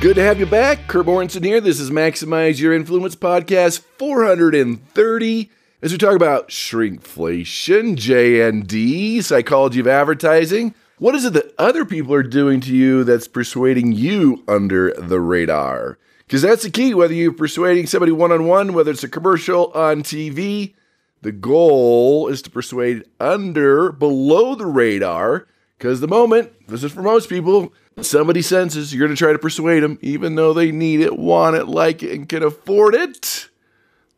Good 0.00 0.16
to 0.16 0.22
have 0.22 0.40
you 0.40 0.46
back. 0.46 0.86
Kurt 0.86 1.04
Mortensen 1.04 1.44
here. 1.44 1.60
This 1.60 1.78
is 1.78 1.90
Maximize 1.90 2.58
Your 2.58 2.72
Influence 2.72 3.14
podcast 3.14 3.80
430 3.98 5.50
as 5.82 5.92
we 5.92 5.98
talk 5.98 6.16
about 6.16 6.48
shrinkflation, 6.48 7.96
JND, 7.96 9.22
psychology 9.22 9.78
of 9.78 9.86
advertising. 9.86 10.74
What 10.96 11.14
is 11.14 11.26
it 11.26 11.34
that 11.34 11.54
other 11.58 11.84
people 11.84 12.14
are 12.14 12.22
doing 12.22 12.62
to 12.62 12.74
you 12.74 13.04
that's 13.04 13.28
persuading 13.28 13.92
you 13.92 14.42
under 14.48 14.94
the 14.94 15.20
radar? 15.20 15.98
Because 16.20 16.40
that's 16.40 16.62
the 16.62 16.70
key, 16.70 16.94
whether 16.94 17.12
you're 17.12 17.30
persuading 17.34 17.86
somebody 17.86 18.12
one 18.12 18.32
on 18.32 18.46
one, 18.46 18.72
whether 18.72 18.92
it's 18.92 19.04
a 19.04 19.08
commercial 19.08 19.70
on 19.72 20.02
TV, 20.02 20.72
the 21.20 21.32
goal 21.32 22.26
is 22.28 22.40
to 22.40 22.50
persuade 22.50 23.04
under, 23.20 23.92
below 23.92 24.54
the 24.54 24.64
radar. 24.64 25.46
Because 25.80 26.00
the 26.00 26.08
moment, 26.08 26.52
this 26.68 26.84
is 26.84 26.92
for 26.92 27.00
most 27.00 27.30
people, 27.30 27.72
somebody 28.02 28.42
senses 28.42 28.92
you're 28.92 29.00
going 29.00 29.16
to 29.16 29.18
try 29.18 29.32
to 29.32 29.38
persuade 29.38 29.80
them, 29.80 29.98
even 30.02 30.34
though 30.34 30.52
they 30.52 30.70
need 30.70 31.00
it, 31.00 31.18
want 31.18 31.56
it, 31.56 31.68
like 31.68 32.02
it, 32.02 32.12
and 32.12 32.28
can 32.28 32.42
afford 32.42 32.94
it, 32.94 33.48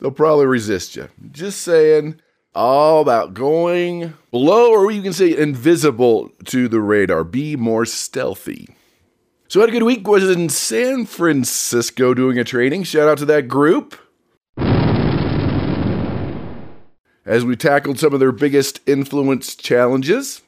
they'll 0.00 0.11
probably 0.11 0.47
resist 0.47 0.97
you. 0.97 1.09
Just 1.31 1.61
saying, 1.61 2.20
all 2.53 3.00
about 3.00 3.33
going 3.33 4.14
below, 4.33 4.72
or 4.72 4.91
you 4.91 5.03
can 5.03 5.12
say 5.12 5.37
invisible 5.37 6.33
to 6.47 6.67
the 6.67 6.81
radar. 6.81 7.22
Be 7.22 7.55
more 7.55 7.87
stealthy. 7.87 8.75
So, 9.47 9.61
I 9.61 9.62
had 9.62 9.69
a 9.69 9.72
good 9.72 9.84
week. 9.84 10.09
Was 10.09 10.28
in 10.28 10.48
San 10.48 11.06
Francisco 11.06 12.12
doing 12.12 12.41
a 12.41 12.44
training. 12.44 12.83
Shout 12.83 13.09
out 13.09 13.19
to 13.19 13.25
that 13.27 13.47
group. 13.47 13.97
As 17.25 17.44
we 17.44 17.55
tackled 17.55 18.00
some 18.00 18.12
of 18.12 18.19
their 18.19 18.33
biggest 18.33 18.81
influence 18.84 19.55
challenges. 19.55 20.42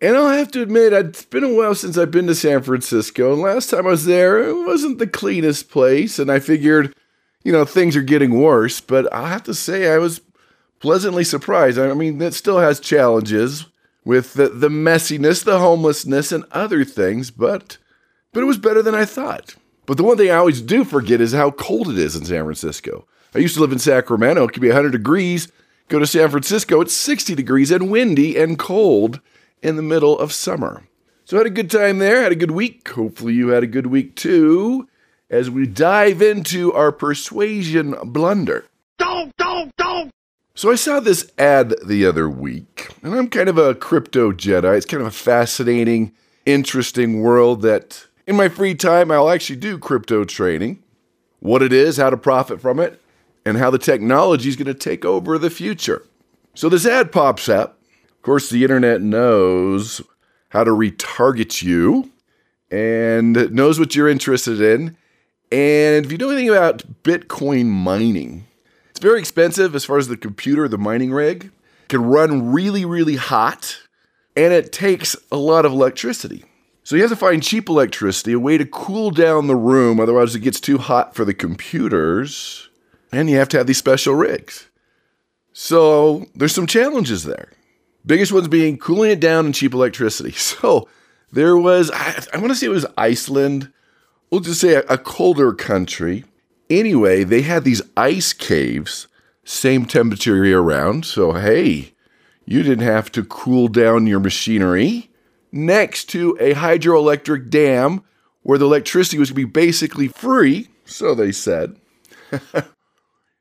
And 0.00 0.16
I'll 0.16 0.30
have 0.30 0.50
to 0.52 0.62
admit, 0.62 0.94
it's 0.94 1.26
been 1.26 1.44
a 1.44 1.54
while 1.54 1.74
since 1.74 1.98
I've 1.98 2.10
been 2.10 2.26
to 2.28 2.34
San 2.34 2.62
Francisco. 2.62 3.34
And 3.34 3.42
last 3.42 3.68
time 3.68 3.86
I 3.86 3.90
was 3.90 4.06
there, 4.06 4.42
it 4.42 4.54
wasn't 4.54 4.98
the 4.98 5.06
cleanest 5.06 5.70
place. 5.70 6.18
And 6.18 6.32
I 6.32 6.38
figured, 6.38 6.94
you 7.44 7.52
know, 7.52 7.66
things 7.66 7.96
are 7.96 8.02
getting 8.02 8.40
worse. 8.40 8.80
But 8.80 9.12
I 9.12 9.28
have 9.28 9.42
to 9.44 9.54
say, 9.54 9.92
I 9.92 9.98
was 9.98 10.22
pleasantly 10.78 11.22
surprised. 11.22 11.78
I 11.78 11.92
mean, 11.92 12.20
it 12.22 12.32
still 12.32 12.60
has 12.60 12.80
challenges 12.80 13.66
with 14.02 14.32
the, 14.34 14.48
the 14.48 14.70
messiness, 14.70 15.44
the 15.44 15.58
homelessness, 15.58 16.32
and 16.32 16.44
other 16.50 16.82
things. 16.82 17.30
But, 17.30 17.76
but 18.32 18.42
it 18.42 18.46
was 18.46 18.58
better 18.58 18.82
than 18.82 18.94
I 18.94 19.04
thought. 19.04 19.54
But 19.84 19.98
the 19.98 20.04
one 20.04 20.16
thing 20.16 20.30
I 20.30 20.36
always 20.36 20.62
do 20.62 20.84
forget 20.84 21.20
is 21.20 21.32
how 21.32 21.50
cold 21.50 21.90
it 21.90 21.98
is 21.98 22.16
in 22.16 22.24
San 22.24 22.44
Francisco. 22.44 23.06
I 23.34 23.38
used 23.38 23.54
to 23.56 23.60
live 23.60 23.72
in 23.72 23.78
Sacramento. 23.78 24.44
It 24.44 24.52
could 24.52 24.62
be 24.62 24.68
100 24.68 24.92
degrees. 24.92 25.48
Go 25.88 25.98
to 25.98 26.06
San 26.06 26.30
Francisco, 26.30 26.80
it's 26.80 26.94
60 26.94 27.34
degrees 27.34 27.72
and 27.72 27.90
windy 27.90 28.38
and 28.38 28.56
cold 28.56 29.20
in 29.62 29.76
the 29.76 29.82
middle 29.82 30.18
of 30.18 30.32
summer. 30.32 30.84
So 31.24 31.36
I 31.36 31.40
had 31.40 31.46
a 31.46 31.50
good 31.50 31.70
time 31.70 31.98
there, 31.98 32.22
had 32.22 32.32
a 32.32 32.36
good 32.36 32.50
week. 32.50 32.88
Hopefully 32.88 33.34
you 33.34 33.48
had 33.48 33.62
a 33.62 33.68
good 33.68 33.86
week 33.86 34.16
too, 34.16 34.88
as 35.28 35.48
we 35.48 35.66
dive 35.66 36.20
into 36.20 36.72
our 36.72 36.90
persuasion 36.90 37.94
blunder. 38.04 38.66
Don't, 38.98 39.36
don't, 39.36 39.74
don't! 39.76 40.10
So 40.54 40.70
I 40.70 40.74
saw 40.74 41.00
this 41.00 41.30
ad 41.38 41.74
the 41.86 42.04
other 42.04 42.28
week, 42.28 42.88
and 43.02 43.14
I'm 43.14 43.28
kind 43.28 43.48
of 43.48 43.56
a 43.56 43.74
crypto 43.74 44.32
Jedi. 44.32 44.76
It's 44.76 44.86
kind 44.86 45.00
of 45.00 45.06
a 45.06 45.12
fascinating, 45.12 46.12
interesting 46.44 47.20
world 47.20 47.62
that 47.62 48.06
in 48.26 48.36
my 48.36 48.48
free 48.48 48.74
time 48.74 49.10
I'll 49.10 49.30
actually 49.30 49.56
do 49.56 49.78
crypto 49.78 50.24
trading. 50.24 50.82
What 51.38 51.62
it 51.62 51.72
is, 51.72 51.96
how 51.96 52.10
to 52.10 52.18
profit 52.18 52.60
from 52.60 52.78
it, 52.78 53.00
and 53.46 53.56
how 53.56 53.70
the 53.70 53.78
technology 53.78 54.48
is 54.48 54.56
going 54.56 54.66
to 54.66 54.74
take 54.74 55.04
over 55.04 55.38
the 55.38 55.48
future. 55.48 56.04
So 56.54 56.68
this 56.68 56.84
ad 56.84 57.12
pops 57.12 57.48
up 57.48 57.79
of 58.20 58.24
course, 58.24 58.50
the 58.50 58.64
internet 58.64 59.00
knows 59.00 60.02
how 60.50 60.62
to 60.62 60.72
retarget 60.72 61.62
you 61.62 62.10
and 62.70 63.50
knows 63.50 63.80
what 63.80 63.96
you're 63.96 64.10
interested 64.10 64.60
in. 64.60 64.94
And 65.50 66.04
if 66.04 66.12
you 66.12 66.18
know 66.18 66.28
anything 66.28 66.50
about 66.50 67.02
Bitcoin 67.02 67.68
mining, 67.68 68.46
it's 68.90 69.00
very 69.00 69.20
expensive 69.20 69.74
as 69.74 69.86
far 69.86 69.96
as 69.96 70.08
the 70.08 70.18
computer, 70.18 70.68
the 70.68 70.76
mining 70.76 71.12
rig. 71.12 71.44
It 71.44 71.88
can 71.88 72.04
run 72.04 72.52
really, 72.52 72.84
really 72.84 73.16
hot, 73.16 73.78
and 74.36 74.52
it 74.52 74.70
takes 74.70 75.16
a 75.32 75.38
lot 75.38 75.64
of 75.64 75.72
electricity. 75.72 76.44
So 76.84 76.96
you 76.96 77.02
have 77.02 77.10
to 77.10 77.16
find 77.16 77.42
cheap 77.42 77.70
electricity, 77.70 78.34
a 78.34 78.38
way 78.38 78.58
to 78.58 78.66
cool 78.66 79.10
down 79.12 79.46
the 79.46 79.56
room, 79.56 79.98
otherwise 79.98 80.34
it 80.34 80.40
gets 80.40 80.60
too 80.60 80.76
hot 80.76 81.14
for 81.14 81.24
the 81.24 81.32
computers. 81.32 82.68
And 83.12 83.30
you 83.30 83.38
have 83.38 83.48
to 83.48 83.56
have 83.56 83.66
these 83.66 83.78
special 83.78 84.14
rigs. 84.14 84.68
So 85.54 86.26
there's 86.34 86.54
some 86.54 86.66
challenges 86.66 87.24
there. 87.24 87.52
Biggest 88.04 88.32
ones 88.32 88.48
being 88.48 88.78
cooling 88.78 89.10
it 89.10 89.20
down 89.20 89.46
and 89.46 89.54
cheap 89.54 89.74
electricity. 89.74 90.32
So 90.36 90.88
there 91.32 91.56
was, 91.56 91.90
I, 91.92 92.22
I 92.32 92.38
want 92.38 92.50
to 92.50 92.54
say 92.56 92.66
it 92.66 92.70
was 92.70 92.86
Iceland. 92.98 93.72
We'll 94.30 94.40
just 94.40 94.60
say 94.60 94.74
a, 94.74 94.80
a 94.82 94.98
colder 94.98 95.52
country. 95.52 96.24
Anyway, 96.68 97.24
they 97.24 97.42
had 97.42 97.64
these 97.64 97.82
ice 97.96 98.32
caves, 98.32 99.06
same 99.44 99.86
temperature 99.86 100.44
year 100.44 100.60
round. 100.60 101.04
So, 101.04 101.32
hey, 101.32 101.92
you 102.44 102.62
didn't 102.62 102.84
have 102.84 103.12
to 103.12 103.24
cool 103.24 103.68
down 103.68 104.06
your 104.06 104.20
machinery 104.20 105.10
next 105.52 106.06
to 106.10 106.36
a 106.40 106.54
hydroelectric 106.54 107.48
dam 107.48 108.02
where 108.42 108.58
the 108.58 108.64
electricity 108.64 109.18
was 109.18 109.30
going 109.30 109.42
to 109.42 109.46
be 109.46 109.52
basically 109.52 110.08
free. 110.08 110.68
So 110.84 111.14
they 111.14 111.32
said. 111.32 111.76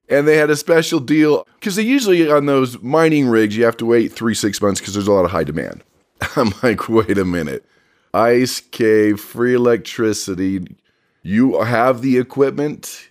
and 0.10 0.28
they 0.28 0.38
had 0.38 0.50
a 0.50 0.56
special 0.56 1.00
deal 1.00 1.48
because 1.56 1.76
they 1.76 1.84
usually 1.84 2.30
on 2.30 2.46
those 2.46 2.82
mining 2.82 3.28
rigs 3.28 3.56
you 3.56 3.64
have 3.66 3.78
to 3.78 3.86
wait 3.86 4.12
three 4.12 4.34
six 4.34 4.62
months 4.62 4.80
because 4.80 4.94
there's 4.94 5.08
a 5.08 5.12
lot 5.12 5.26
of 5.26 5.32
high 5.32 5.44
demand. 5.44 5.84
I'm 6.36 6.54
like 6.64 6.90
wait 6.90 7.18
a 7.18 7.26
minute. 7.26 7.66
Ice 8.14 8.60
cave 8.60 9.20
free 9.20 9.54
electricity. 9.54 10.76
You 11.22 11.62
have 11.62 12.02
the 12.02 12.18
equipment? 12.18 13.10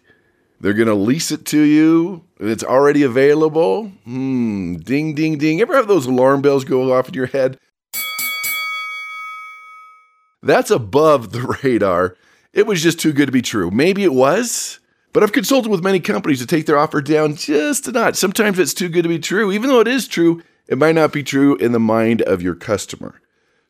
They're 0.60 0.74
going 0.74 0.88
to 0.88 0.94
lease 0.94 1.30
it 1.30 1.46
to 1.46 1.60
you? 1.60 2.24
It's 2.40 2.64
already 2.64 3.04
available? 3.04 3.92
Hmm 4.04 4.76
ding 4.76 5.14
ding 5.14 5.38
ding. 5.38 5.60
Ever 5.60 5.76
have 5.76 5.86
those 5.86 6.06
alarm 6.06 6.42
bells 6.42 6.64
go 6.64 6.92
off 6.92 7.08
in 7.08 7.14
your 7.14 7.26
head? 7.26 7.58
That's 10.42 10.70
above 10.70 11.32
the 11.32 11.58
radar. 11.62 12.16
It 12.52 12.66
was 12.66 12.82
just 12.82 12.98
too 12.98 13.12
good 13.12 13.26
to 13.26 13.32
be 13.32 13.42
true. 13.42 13.70
Maybe 13.70 14.02
it 14.02 14.14
was 14.14 14.80
but 15.12 15.22
I've 15.22 15.32
consulted 15.32 15.70
with 15.70 15.82
many 15.82 16.00
companies 16.00 16.40
to 16.40 16.46
take 16.46 16.66
their 16.66 16.78
offer 16.78 17.00
down 17.00 17.36
just 17.36 17.88
a 17.88 17.92
notch. 17.92 18.16
Sometimes 18.16 18.58
it's 18.58 18.74
too 18.74 18.88
good 18.88 19.02
to 19.02 19.08
be 19.08 19.18
true. 19.18 19.50
Even 19.52 19.68
though 19.68 19.80
it 19.80 19.88
is 19.88 20.06
true, 20.06 20.42
it 20.66 20.78
might 20.78 20.94
not 20.94 21.12
be 21.12 21.22
true 21.22 21.56
in 21.56 21.72
the 21.72 21.80
mind 21.80 22.22
of 22.22 22.42
your 22.42 22.54
customer. 22.54 23.20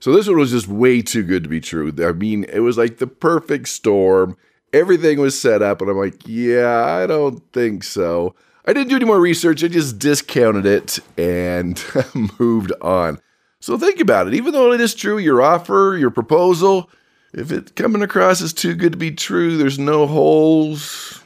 So 0.00 0.12
this 0.12 0.28
one 0.28 0.38
was 0.38 0.52
just 0.52 0.68
way 0.68 1.02
too 1.02 1.22
good 1.22 1.42
to 1.42 1.48
be 1.48 1.60
true. 1.60 1.92
I 2.00 2.12
mean, 2.12 2.44
it 2.44 2.60
was 2.60 2.78
like 2.78 2.98
the 2.98 3.06
perfect 3.06 3.68
storm. 3.68 4.36
Everything 4.72 5.18
was 5.18 5.40
set 5.40 5.62
up, 5.62 5.80
and 5.80 5.90
I'm 5.90 5.96
like, 5.96 6.26
yeah, 6.26 6.84
I 6.84 7.06
don't 7.06 7.42
think 7.52 7.82
so. 7.82 8.34
I 8.66 8.72
didn't 8.72 8.90
do 8.90 8.96
any 8.96 9.06
more 9.06 9.20
research. 9.20 9.64
I 9.64 9.68
just 9.68 9.98
discounted 9.98 10.66
it 10.66 10.98
and 11.16 11.82
moved 12.38 12.72
on. 12.82 13.18
So 13.60 13.78
think 13.78 13.98
about 13.98 14.28
it. 14.28 14.34
Even 14.34 14.52
though 14.52 14.72
it 14.72 14.80
is 14.80 14.94
true, 14.94 15.18
your 15.18 15.42
offer, 15.42 15.96
your 15.98 16.10
proposal, 16.10 16.90
if 17.32 17.50
it 17.50 17.74
coming 17.74 18.02
across 18.02 18.40
as 18.40 18.52
too 18.52 18.74
good 18.74 18.92
to 18.92 18.98
be 18.98 19.10
true, 19.10 19.56
there's 19.56 19.78
no 19.78 20.06
holes, 20.06 21.17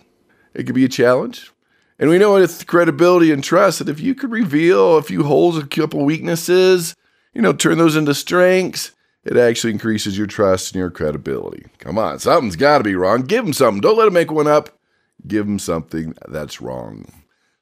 it 0.54 0.64
could 0.64 0.74
be 0.74 0.84
a 0.84 0.88
challenge. 0.88 1.52
And 1.98 2.10
we 2.10 2.18
know 2.18 2.34
with 2.34 2.66
credibility 2.66 3.30
and 3.30 3.44
trust 3.44 3.78
that 3.78 3.88
if 3.88 4.00
you 4.00 4.14
could 4.14 4.32
reveal 4.32 4.96
a 4.96 5.02
few 5.02 5.22
holes, 5.22 5.56
a 5.56 5.66
couple 5.66 6.04
weaknesses, 6.04 6.96
you 7.32 7.40
know, 7.40 7.52
turn 7.52 7.78
those 7.78 7.96
into 7.96 8.14
strengths, 8.14 8.92
it 9.24 9.36
actually 9.36 9.72
increases 9.72 10.18
your 10.18 10.26
trust 10.26 10.74
and 10.74 10.80
your 10.80 10.90
credibility. 10.90 11.66
Come 11.78 11.98
on, 11.98 12.18
something's 12.18 12.56
got 12.56 12.78
to 12.78 12.84
be 12.84 12.96
wrong. 12.96 13.22
Give 13.22 13.44
them 13.44 13.52
something. 13.52 13.80
Don't 13.80 13.96
let 13.96 14.06
them 14.06 14.14
make 14.14 14.32
one 14.32 14.48
up. 14.48 14.78
Give 15.26 15.46
them 15.46 15.58
something 15.58 16.14
that's 16.28 16.60
wrong. 16.60 17.06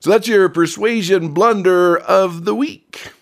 So 0.00 0.08
that's 0.08 0.26
your 0.26 0.48
persuasion 0.48 1.34
blunder 1.34 1.98
of 1.98 2.46
the 2.46 2.54
week, 2.54 3.12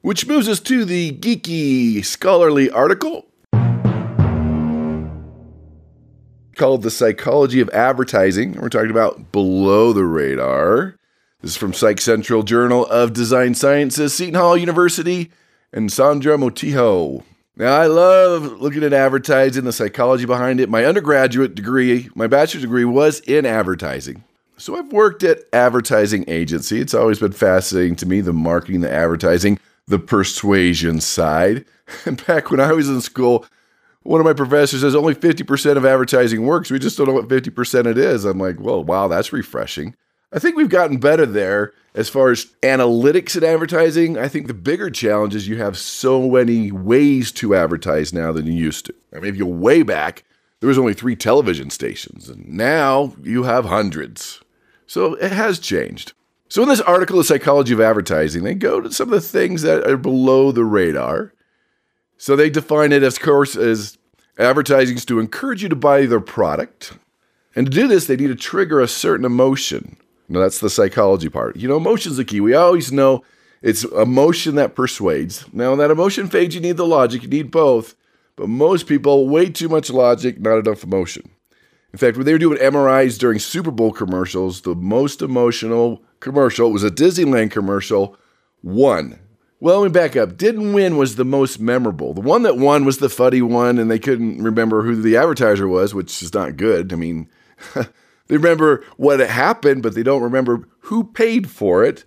which 0.00 0.26
moves 0.26 0.48
us 0.48 0.58
to 0.60 0.84
the 0.84 1.12
geeky 1.12 2.04
scholarly 2.04 2.68
article 2.68 3.26
called 6.56 6.82
The 6.82 6.90
Psychology 6.90 7.60
of 7.60 7.68
Advertising. 7.70 8.52
We're 8.52 8.70
talking 8.70 8.90
about 8.90 9.30
below 9.30 9.92
the 9.92 10.04
radar. 10.04 10.96
This 11.42 11.52
is 11.52 11.56
from 11.56 11.74
Psych 11.74 12.00
Central 12.00 12.42
Journal 12.42 12.86
of 12.86 13.12
Design 13.12 13.54
Sciences, 13.54 14.14
Seton 14.14 14.34
Hall 14.34 14.56
University, 14.56 15.30
and 15.72 15.92
Sandra 15.92 16.38
Montijo. 16.38 17.22
Now, 17.56 17.78
I 17.78 17.86
love 17.86 18.60
looking 18.60 18.82
at 18.82 18.94
advertising, 18.94 19.64
the 19.64 19.72
psychology 19.72 20.24
behind 20.24 20.58
it. 20.60 20.70
My 20.70 20.84
undergraduate 20.84 21.54
degree, 21.54 22.08
my 22.14 22.26
bachelor's 22.26 22.62
degree 22.62 22.84
was 22.84 23.20
in 23.20 23.44
advertising. 23.44 24.24
So 24.56 24.76
I've 24.76 24.92
worked 24.92 25.22
at 25.22 25.40
advertising 25.52 26.24
agency. 26.26 26.80
It's 26.80 26.94
always 26.94 27.18
been 27.18 27.32
fascinating 27.32 27.96
to 27.96 28.06
me, 28.06 28.22
the 28.22 28.32
marketing, 28.32 28.80
the 28.80 28.92
advertising, 28.92 29.58
the 29.86 29.98
persuasion 29.98 31.00
side. 31.02 31.66
And 32.06 32.24
back 32.26 32.50
when 32.50 32.60
I 32.60 32.72
was 32.72 32.88
in 32.88 33.02
school, 33.02 33.46
one 34.06 34.20
of 34.20 34.24
my 34.24 34.32
professors 34.32 34.80
says 34.80 34.94
only 34.94 35.14
50% 35.14 35.76
of 35.76 35.84
advertising 35.84 36.46
works. 36.46 36.70
We 36.70 36.78
just 36.78 36.96
don't 36.96 37.06
know 37.06 37.12
what 37.12 37.28
50% 37.28 37.86
it 37.86 37.98
is. 37.98 38.24
I'm 38.24 38.38
like, 38.38 38.60
well, 38.60 38.82
wow, 38.82 39.08
that's 39.08 39.32
refreshing. 39.32 39.94
I 40.32 40.38
think 40.38 40.56
we've 40.56 40.68
gotten 40.68 40.98
better 40.98 41.24
there 41.24 41.72
as 41.94 42.08
far 42.08 42.30
as 42.30 42.46
analytics 42.62 43.36
in 43.36 43.44
advertising. 43.44 44.18
I 44.18 44.28
think 44.28 44.46
the 44.46 44.54
bigger 44.54 44.90
challenge 44.90 45.34
is 45.34 45.48
you 45.48 45.58
have 45.58 45.78
so 45.78 46.28
many 46.28 46.72
ways 46.72 47.32
to 47.32 47.54
advertise 47.54 48.12
now 48.12 48.32
than 48.32 48.46
you 48.46 48.52
used 48.52 48.86
to. 48.86 48.94
I 49.14 49.20
mean, 49.20 49.30
if 49.30 49.36
you 49.36 49.46
way 49.46 49.82
back, 49.82 50.24
there 50.60 50.68
was 50.68 50.78
only 50.78 50.94
three 50.94 51.16
television 51.16 51.70
stations, 51.70 52.28
and 52.28 52.48
now 52.48 53.14
you 53.22 53.44
have 53.44 53.66
hundreds. 53.66 54.40
So 54.86 55.14
it 55.14 55.32
has 55.32 55.58
changed. 55.58 56.12
So 56.48 56.62
in 56.62 56.68
this 56.68 56.80
article, 56.80 57.18
The 57.18 57.24
Psychology 57.24 57.72
of 57.72 57.80
Advertising, 57.80 58.44
they 58.44 58.54
go 58.54 58.80
to 58.80 58.92
some 58.92 59.08
of 59.08 59.12
the 59.12 59.20
things 59.20 59.62
that 59.62 59.86
are 59.86 59.96
below 59.96 60.52
the 60.52 60.64
radar. 60.64 61.32
So 62.18 62.36
they 62.36 62.50
define 62.50 62.92
it, 62.92 63.02
of 63.02 63.20
course, 63.20 63.56
as 63.56 63.95
advertising 64.38 64.96
is 64.96 65.04
to 65.06 65.20
encourage 65.20 65.62
you 65.62 65.68
to 65.68 65.76
buy 65.76 66.06
their 66.06 66.20
product. 66.20 66.92
And 67.54 67.66
to 67.66 67.72
do 67.72 67.88
this, 67.88 68.06
they 68.06 68.16
need 68.16 68.28
to 68.28 68.34
trigger 68.34 68.80
a 68.80 68.88
certain 68.88 69.24
emotion. 69.24 69.96
Now, 70.28 70.40
that's 70.40 70.60
the 70.60 70.70
psychology 70.70 71.28
part. 71.28 71.56
You 71.56 71.68
know, 71.68 71.76
emotion's 71.76 72.16
the 72.16 72.24
key. 72.24 72.40
We 72.40 72.54
always 72.54 72.92
know 72.92 73.22
it's 73.62 73.84
emotion 73.84 74.56
that 74.56 74.74
persuades. 74.74 75.44
Now, 75.52 75.72
in 75.72 75.78
that 75.78 75.90
emotion 75.90 76.28
phase, 76.28 76.54
you 76.54 76.60
need 76.60 76.76
the 76.76 76.86
logic, 76.86 77.22
you 77.22 77.28
need 77.28 77.50
both. 77.50 77.94
But 78.36 78.48
most 78.48 78.86
people, 78.86 79.28
way 79.28 79.48
too 79.48 79.68
much 79.68 79.88
logic, 79.88 80.38
not 80.40 80.58
enough 80.58 80.84
emotion. 80.84 81.30
In 81.92 81.98
fact, 81.98 82.18
when 82.18 82.26
they 82.26 82.32
were 82.32 82.38
doing 82.38 82.58
MRIs 82.58 83.18
during 83.18 83.38
Super 83.38 83.70
Bowl 83.70 83.90
commercials, 83.90 84.60
the 84.60 84.74
most 84.74 85.22
emotional 85.22 86.02
commercial 86.20 86.70
was 86.70 86.84
a 86.84 86.90
Disneyland 86.90 87.50
commercial, 87.50 88.18
won. 88.62 89.18
Well, 89.58 89.80
let 89.80 89.86
me 89.86 89.92
back 89.92 90.16
up. 90.16 90.36
Didn't 90.36 90.74
win 90.74 90.96
was 90.96 91.16
the 91.16 91.24
most 91.24 91.58
memorable. 91.58 92.12
The 92.12 92.20
one 92.20 92.42
that 92.42 92.58
won 92.58 92.84
was 92.84 92.98
the 92.98 93.08
funny 93.08 93.40
one, 93.40 93.78
and 93.78 93.90
they 93.90 93.98
couldn't 93.98 94.42
remember 94.42 94.82
who 94.82 95.00
the 95.00 95.16
advertiser 95.16 95.66
was, 95.66 95.94
which 95.94 96.22
is 96.22 96.34
not 96.34 96.56
good. 96.56 96.92
I 96.92 96.96
mean, 96.96 97.28
They 98.28 98.36
remember 98.36 98.84
what 98.96 99.20
happened, 99.20 99.82
but 99.82 99.94
they 99.94 100.02
don't 100.02 100.22
remember 100.22 100.68
who 100.80 101.04
paid 101.04 101.50
for 101.50 101.84
it. 101.84 102.04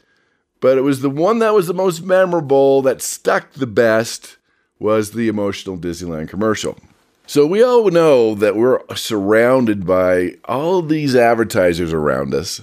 But 0.62 0.78
it 0.78 0.82
was 0.82 1.02
the 1.02 1.10
one 1.10 1.40
that 1.40 1.54
was 1.54 1.68
the 1.68 1.74
most 1.74 2.04
memorable, 2.04 2.82
that 2.82 3.02
stuck 3.02 3.54
the 3.54 3.68
best, 3.68 4.38
was 4.78 5.12
the 5.12 5.30
emotional 5.30 5.78
Disneyland 5.78 6.28
commercial. 6.28 6.78
So 7.26 7.46
we 7.46 7.64
all 7.64 7.90
know 7.90 8.36
that 8.36 8.56
we're 8.56 8.82
surrounded 8.96 9.86
by 9.86 10.36
all 10.46 10.82
these 10.82 11.16
advertisers 11.16 11.94
around 11.94 12.34
us 12.34 12.62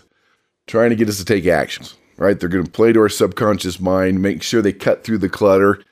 trying 0.67 0.91
to 0.91 0.97
get 0.97 1.09
us 1.09 1.19
to 1.19 1.25
take 1.25 1.47
actions, 1.47 1.95
right? 2.17 2.39
They're 2.39 2.49
going 2.49 2.65
to 2.65 2.71
play 2.71 2.93
to 2.93 3.01
our 3.01 3.09
subconscious 3.09 3.81
mind, 3.81 4.23
make 4.23 4.43
sure 4.43 4.63
they 4.63 4.73
cut 4.73 5.05
through 5.05 5.19
the 5.19 5.29
clutter. 5.29 5.83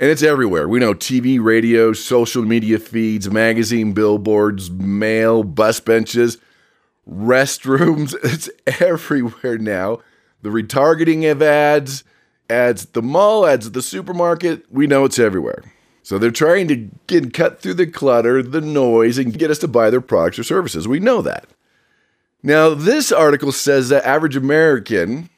And 0.00 0.10
it's 0.10 0.22
everywhere. 0.22 0.68
We 0.68 0.78
know 0.78 0.94
TV, 0.94 1.42
radio, 1.42 1.92
social 1.92 2.44
media 2.44 2.78
feeds, 2.78 3.30
magazine 3.30 3.92
billboards, 3.92 4.70
mail, 4.70 5.42
bus 5.42 5.80
benches 5.80 6.38
restrooms. 7.08 8.14
It's 8.22 8.50
everywhere 8.80 9.58
now. 9.58 10.00
The 10.42 10.50
retargeting 10.50 11.30
of 11.30 11.42
ads, 11.42 12.04
ads 12.48 12.84
at 12.84 12.92
the 12.92 13.02
mall, 13.02 13.46
ads 13.46 13.66
at 13.66 13.72
the 13.72 13.82
supermarket. 13.82 14.70
We 14.70 14.86
know 14.86 15.04
it's 15.04 15.18
everywhere. 15.18 15.64
So 16.02 16.18
they're 16.18 16.30
trying 16.30 16.68
to 16.68 16.88
get 17.06 17.34
cut 17.34 17.60
through 17.60 17.74
the 17.74 17.86
clutter, 17.86 18.42
the 18.42 18.60
noise, 18.60 19.18
and 19.18 19.36
get 19.36 19.50
us 19.50 19.58
to 19.58 19.68
buy 19.68 19.90
their 19.90 20.00
products 20.00 20.38
or 20.38 20.44
services. 20.44 20.88
We 20.88 21.00
know 21.00 21.20
that. 21.22 21.46
Now, 22.42 22.72
this 22.72 23.10
article 23.10 23.52
says 23.52 23.88
that 23.88 24.06
average 24.06 24.36
American, 24.36 25.28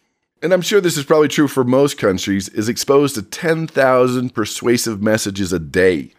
and 0.43 0.53
I'm 0.53 0.63
sure 0.63 0.81
this 0.81 0.97
is 0.97 1.05
probably 1.05 1.29
true 1.29 1.49
for 1.49 1.65
most 1.65 1.99
countries, 1.99 2.49
is 2.49 2.69
exposed 2.69 3.15
to 3.17 3.23
10,000 3.23 4.35
persuasive 4.35 5.03
messages 5.03 5.53
a 5.53 5.59
day. 5.59 6.13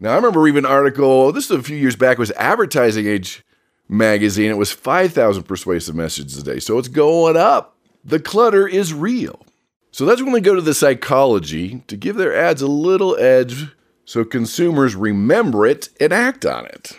Now, 0.00 0.12
I 0.12 0.16
remember 0.16 0.40
reading 0.40 0.58
an 0.58 0.66
article, 0.66 1.30
this 1.32 1.44
is 1.44 1.50
a 1.50 1.62
few 1.62 1.76
years 1.76 1.96
back, 1.96 2.18
was 2.18 2.30
Advertising 2.32 3.06
Age 3.06 3.44
magazine, 3.88 4.50
it 4.50 4.56
was 4.56 4.72
5,000 4.72 5.42
persuasive 5.42 5.94
messages 5.94 6.38
a 6.38 6.42
day. 6.42 6.58
So 6.58 6.78
it's 6.78 6.88
going 6.88 7.36
up. 7.36 7.76
The 8.04 8.20
clutter 8.20 8.66
is 8.66 8.94
real. 8.94 9.44
So 9.92 10.06
that's 10.06 10.22
when 10.22 10.32
they 10.32 10.40
go 10.40 10.54
to 10.54 10.60
the 10.60 10.74
psychology 10.74 11.82
to 11.88 11.96
give 11.96 12.16
their 12.16 12.34
ads 12.34 12.62
a 12.62 12.68
little 12.68 13.16
edge 13.18 13.66
so 14.04 14.24
consumers 14.24 14.96
remember 14.96 15.66
it 15.66 15.88
and 16.00 16.12
act 16.12 16.46
on 16.46 16.66
it. 16.66 16.98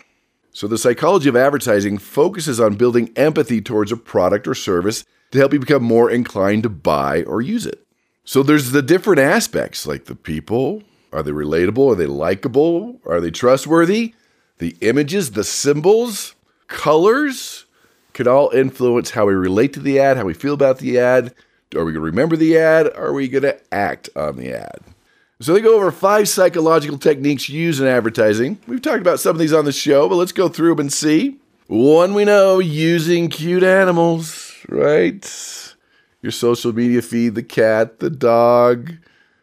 So 0.52 0.66
the 0.66 0.78
psychology 0.78 1.28
of 1.28 1.36
advertising 1.36 1.98
focuses 1.98 2.60
on 2.60 2.76
building 2.76 3.10
empathy 3.16 3.60
towards 3.60 3.90
a 3.90 3.96
product 3.96 4.46
or 4.46 4.54
service 4.54 5.04
to 5.32 5.38
help 5.38 5.52
you 5.52 5.58
become 5.58 5.82
more 5.82 6.10
inclined 6.10 6.62
to 6.62 6.68
buy 6.68 7.24
or 7.24 7.42
use 7.42 7.66
it. 7.66 7.84
So 8.24 8.42
there's 8.42 8.70
the 8.70 8.82
different 8.82 9.20
aspects 9.20 9.86
like 9.86 10.04
the 10.04 10.14
people, 10.14 10.82
are 11.12 11.22
they 11.22 11.32
relatable? 11.32 11.92
Are 11.92 11.96
they 11.96 12.06
likable? 12.06 13.00
Are 13.04 13.20
they 13.20 13.30
trustworthy? 13.30 14.14
The 14.58 14.76
images, 14.80 15.32
the 15.32 15.44
symbols, 15.44 16.34
colors 16.68 17.66
could 18.12 18.28
all 18.28 18.50
influence 18.50 19.10
how 19.10 19.26
we 19.26 19.34
relate 19.34 19.72
to 19.72 19.80
the 19.80 19.98
ad, 19.98 20.16
how 20.16 20.24
we 20.24 20.34
feel 20.34 20.54
about 20.54 20.78
the 20.78 20.98
ad. 20.98 21.34
Are 21.74 21.84
we 21.84 21.92
going 21.92 21.94
to 21.94 22.00
remember 22.00 22.36
the 22.36 22.58
ad? 22.58 22.94
Are 22.94 23.12
we 23.12 23.28
going 23.28 23.42
to 23.42 23.58
act 23.74 24.10
on 24.14 24.36
the 24.36 24.52
ad? 24.52 24.80
So 25.40 25.54
they 25.54 25.60
go 25.60 25.74
over 25.74 25.90
five 25.90 26.28
psychological 26.28 26.98
techniques 26.98 27.48
used 27.48 27.80
in 27.80 27.88
advertising. 27.88 28.58
We've 28.68 28.82
talked 28.82 29.00
about 29.00 29.18
some 29.18 29.34
of 29.34 29.40
these 29.40 29.52
on 29.52 29.64
the 29.64 29.72
show, 29.72 30.08
but 30.08 30.14
let's 30.14 30.32
go 30.32 30.48
through 30.48 30.70
them 30.70 30.80
and 30.80 30.92
see. 30.92 31.38
One 31.66 32.14
we 32.14 32.24
know 32.24 32.60
using 32.60 33.28
cute 33.28 33.64
animals, 33.64 34.51
right? 34.72 35.74
Your 36.22 36.32
social 36.32 36.72
media 36.72 37.02
feed, 37.02 37.34
the 37.34 37.42
cat, 37.42 38.00
the 38.00 38.10
dog. 38.10 38.94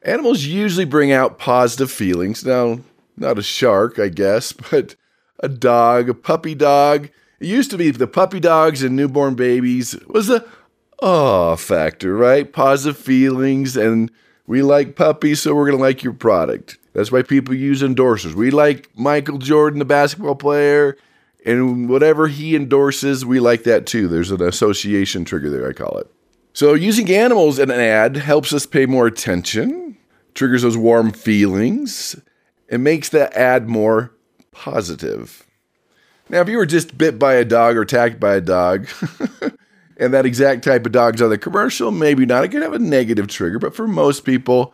Animals 0.04 0.46
usually 0.46 0.86
bring 0.86 1.12
out 1.12 1.38
positive 1.40 1.92
feelings. 1.92 2.46
Now, 2.46 2.80
not 3.18 3.38
a 3.38 3.44
shark, 3.44 4.00
I 4.00 4.10
guess, 4.10 4.52
but 4.72 4.96
a 5.40 5.50
dog, 5.50 6.10
a 6.10 6.14
puppy 6.14 6.56
dog, 6.56 7.10
it 7.40 7.48
used 7.48 7.72
to 7.72 7.78
be 7.78 7.92
the 7.92 8.08
puppy 8.08 8.40
dogs 8.40 8.84
and 8.84 8.96
newborn 8.96 9.36
babies 9.36 9.98
was 10.08 10.28
the 10.28 10.46
awe 11.02 11.56
factor, 11.56 12.16
right? 12.16 12.52
Positive 12.52 12.98
feelings, 12.98 13.78
and 13.78 14.12
we 14.46 14.62
like 14.62 14.96
puppies, 14.96 15.42
so 15.42 15.56
we're 15.56 15.66
going 15.66 15.78
to 15.78 15.82
like 15.82 16.04
your 16.04 16.14
product. 16.14 16.78
That's 16.94 17.12
why 17.12 17.22
people 17.22 17.54
use 17.54 17.82
endorsers. 17.82 18.34
We 18.34 18.52
like 18.52 18.90
Michael 18.98 19.38
Jordan, 19.38 19.80
the 19.80 19.86
basketball 19.86 20.36
player, 20.36 20.98
and 21.46 21.90
whatever 21.90 22.28
he 22.28 22.56
endorses, 22.56 23.26
we 23.26 23.40
like 23.40 23.64
that 23.64 23.86
too. 23.86 24.08
There's 24.08 24.32
an 24.32 24.42
association 24.42 25.26
trigger 25.26 25.50
there, 25.50 25.70
I 25.70 25.74
call 25.74 25.98
it. 25.98 26.12
So, 26.54 26.74
using 26.74 27.10
animals 27.12 27.60
in 27.60 27.70
an 27.70 27.80
ad 27.80 28.18
helps 28.18 28.52
us 28.54 28.66
pay 28.66 28.86
more 28.86 29.08
attention, 29.08 29.98
triggers 30.34 30.64
those 30.64 30.78
warm 30.78 31.12
feelings, 31.12 32.20
and 32.68 32.84
makes 32.84 33.10
that 33.10 33.34
ad 33.34 33.70
more 33.70 34.12
positive. 34.52 35.46
Now, 36.28 36.42
if 36.42 36.50
you 36.50 36.58
were 36.58 36.66
just 36.66 36.98
bit 36.98 37.18
by 37.18 37.36
a 37.36 37.46
dog 37.46 37.76
or 37.76 37.82
attacked 37.82 38.20
by 38.20 38.36
a 38.36 38.42
dog, 38.42 38.88
and 39.98 40.14
that 40.14 40.26
exact 40.26 40.64
type 40.64 40.86
of 40.86 40.92
dog's 40.92 41.22
on 41.22 41.30
the 41.30 41.38
commercial, 41.38 41.92
maybe 41.92 42.26
not. 42.26 42.44
It 42.44 42.50
could 42.50 42.62
have 42.62 42.74
a 42.74 42.80
negative 42.80 43.28
trigger, 43.28 43.60
but 43.60 43.76
for 43.76 43.88
most 43.88 44.26
people, 44.26 44.74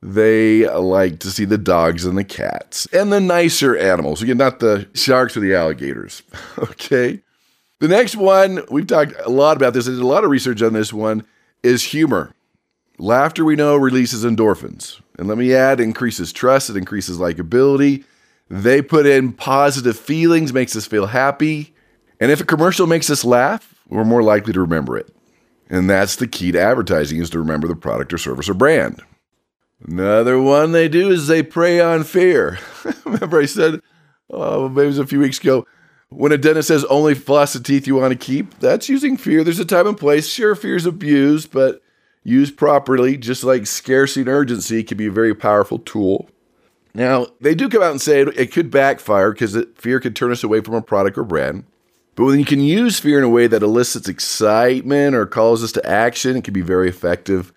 they 0.00 0.68
like 0.68 1.18
to 1.20 1.30
see 1.30 1.44
the 1.44 1.58
dogs 1.58 2.04
and 2.04 2.16
the 2.16 2.24
cats 2.24 2.86
and 2.92 3.12
the 3.12 3.20
nicer 3.20 3.76
animals. 3.76 4.22
Again, 4.22 4.36
not 4.36 4.60
the 4.60 4.88
sharks 4.94 5.36
or 5.36 5.40
the 5.40 5.54
alligators. 5.54 6.22
okay. 6.58 7.20
The 7.80 7.88
next 7.88 8.16
one, 8.16 8.64
we've 8.70 8.86
talked 8.86 9.14
a 9.24 9.30
lot 9.30 9.56
about 9.56 9.74
this. 9.74 9.86
I 9.86 9.92
did 9.92 10.00
a 10.00 10.06
lot 10.06 10.24
of 10.24 10.30
research 10.30 10.62
on 10.62 10.72
this 10.72 10.92
one, 10.92 11.24
is 11.62 11.84
humor. 11.84 12.34
Laughter, 12.98 13.44
we 13.44 13.54
know, 13.54 13.76
releases 13.76 14.24
endorphins. 14.24 15.00
And 15.18 15.28
let 15.28 15.38
me 15.38 15.54
add, 15.54 15.80
increases 15.80 16.32
trust, 16.32 16.70
it 16.70 16.76
increases 16.76 17.18
likability, 17.18 18.04
they 18.50 18.82
put 18.82 19.06
in 19.06 19.32
positive 19.32 19.98
feelings, 19.98 20.52
makes 20.52 20.74
us 20.74 20.86
feel 20.86 21.06
happy. 21.06 21.74
And 22.18 22.30
if 22.32 22.40
a 22.40 22.44
commercial 22.44 22.86
makes 22.86 23.10
us 23.10 23.24
laugh, 23.24 23.74
we're 23.88 24.04
more 24.04 24.22
likely 24.22 24.52
to 24.52 24.60
remember 24.60 24.96
it. 24.96 25.14
And 25.70 25.88
that's 25.88 26.16
the 26.16 26.26
key 26.26 26.50
to 26.52 26.60
advertising 26.60 27.20
is 27.20 27.30
to 27.30 27.38
remember 27.38 27.68
the 27.68 27.76
product 27.76 28.12
or 28.12 28.18
service 28.18 28.48
or 28.48 28.54
brand. 28.54 29.02
Another 29.86 30.40
one 30.40 30.72
they 30.72 30.88
do 30.88 31.10
is 31.10 31.26
they 31.26 31.42
prey 31.42 31.80
on 31.80 32.04
fear. 32.04 32.58
remember 33.04 33.40
I 33.40 33.46
said, 33.46 33.80
oh, 34.30 34.68
maybe 34.68 34.84
it 34.84 34.88
was 34.88 34.98
a 34.98 35.06
few 35.06 35.20
weeks 35.20 35.38
ago, 35.38 35.66
when 36.10 36.32
a 36.32 36.38
dentist 36.38 36.68
says 36.68 36.84
only 36.86 37.14
floss 37.14 37.52
the 37.52 37.60
teeth 37.60 37.86
you 37.86 37.96
want 37.96 38.12
to 38.12 38.18
keep, 38.18 38.58
that's 38.58 38.88
using 38.88 39.16
fear. 39.16 39.44
There's 39.44 39.58
a 39.58 39.64
time 39.64 39.86
and 39.86 39.96
place. 39.96 40.26
Sure, 40.28 40.54
fear 40.54 40.76
is 40.76 40.86
abused, 40.86 41.52
but 41.52 41.82
used 42.24 42.56
properly, 42.56 43.16
just 43.16 43.44
like 43.44 43.66
scarcity 43.66 44.22
and 44.22 44.28
urgency, 44.28 44.82
can 44.82 44.96
be 44.96 45.06
a 45.06 45.12
very 45.12 45.34
powerful 45.34 45.78
tool. 45.78 46.28
Now, 46.94 47.28
they 47.40 47.54
do 47.54 47.68
come 47.68 47.82
out 47.82 47.92
and 47.92 48.00
say 48.00 48.22
it, 48.22 48.36
it 48.36 48.52
could 48.52 48.70
backfire 48.70 49.32
because 49.32 49.56
fear 49.76 50.00
could 50.00 50.16
turn 50.16 50.32
us 50.32 50.42
away 50.42 50.60
from 50.60 50.74
a 50.74 50.82
product 50.82 51.18
or 51.18 51.24
brand. 51.24 51.64
But 52.14 52.24
when 52.24 52.38
you 52.40 52.44
can 52.44 52.60
use 52.60 52.98
fear 52.98 53.18
in 53.18 53.24
a 53.24 53.28
way 53.28 53.46
that 53.46 53.62
elicits 53.62 54.08
excitement 54.08 55.14
or 55.14 55.24
calls 55.24 55.62
us 55.62 55.70
to 55.72 55.88
action, 55.88 56.36
it 56.36 56.44
can 56.44 56.54
be 56.54 56.62
very 56.62 56.88
effective. 56.88 57.52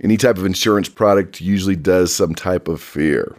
Any 0.00 0.16
type 0.16 0.38
of 0.38 0.46
insurance 0.46 0.88
product 0.88 1.40
usually 1.40 1.76
does 1.76 2.14
some 2.14 2.34
type 2.34 2.68
of 2.68 2.82
fear. 2.82 3.36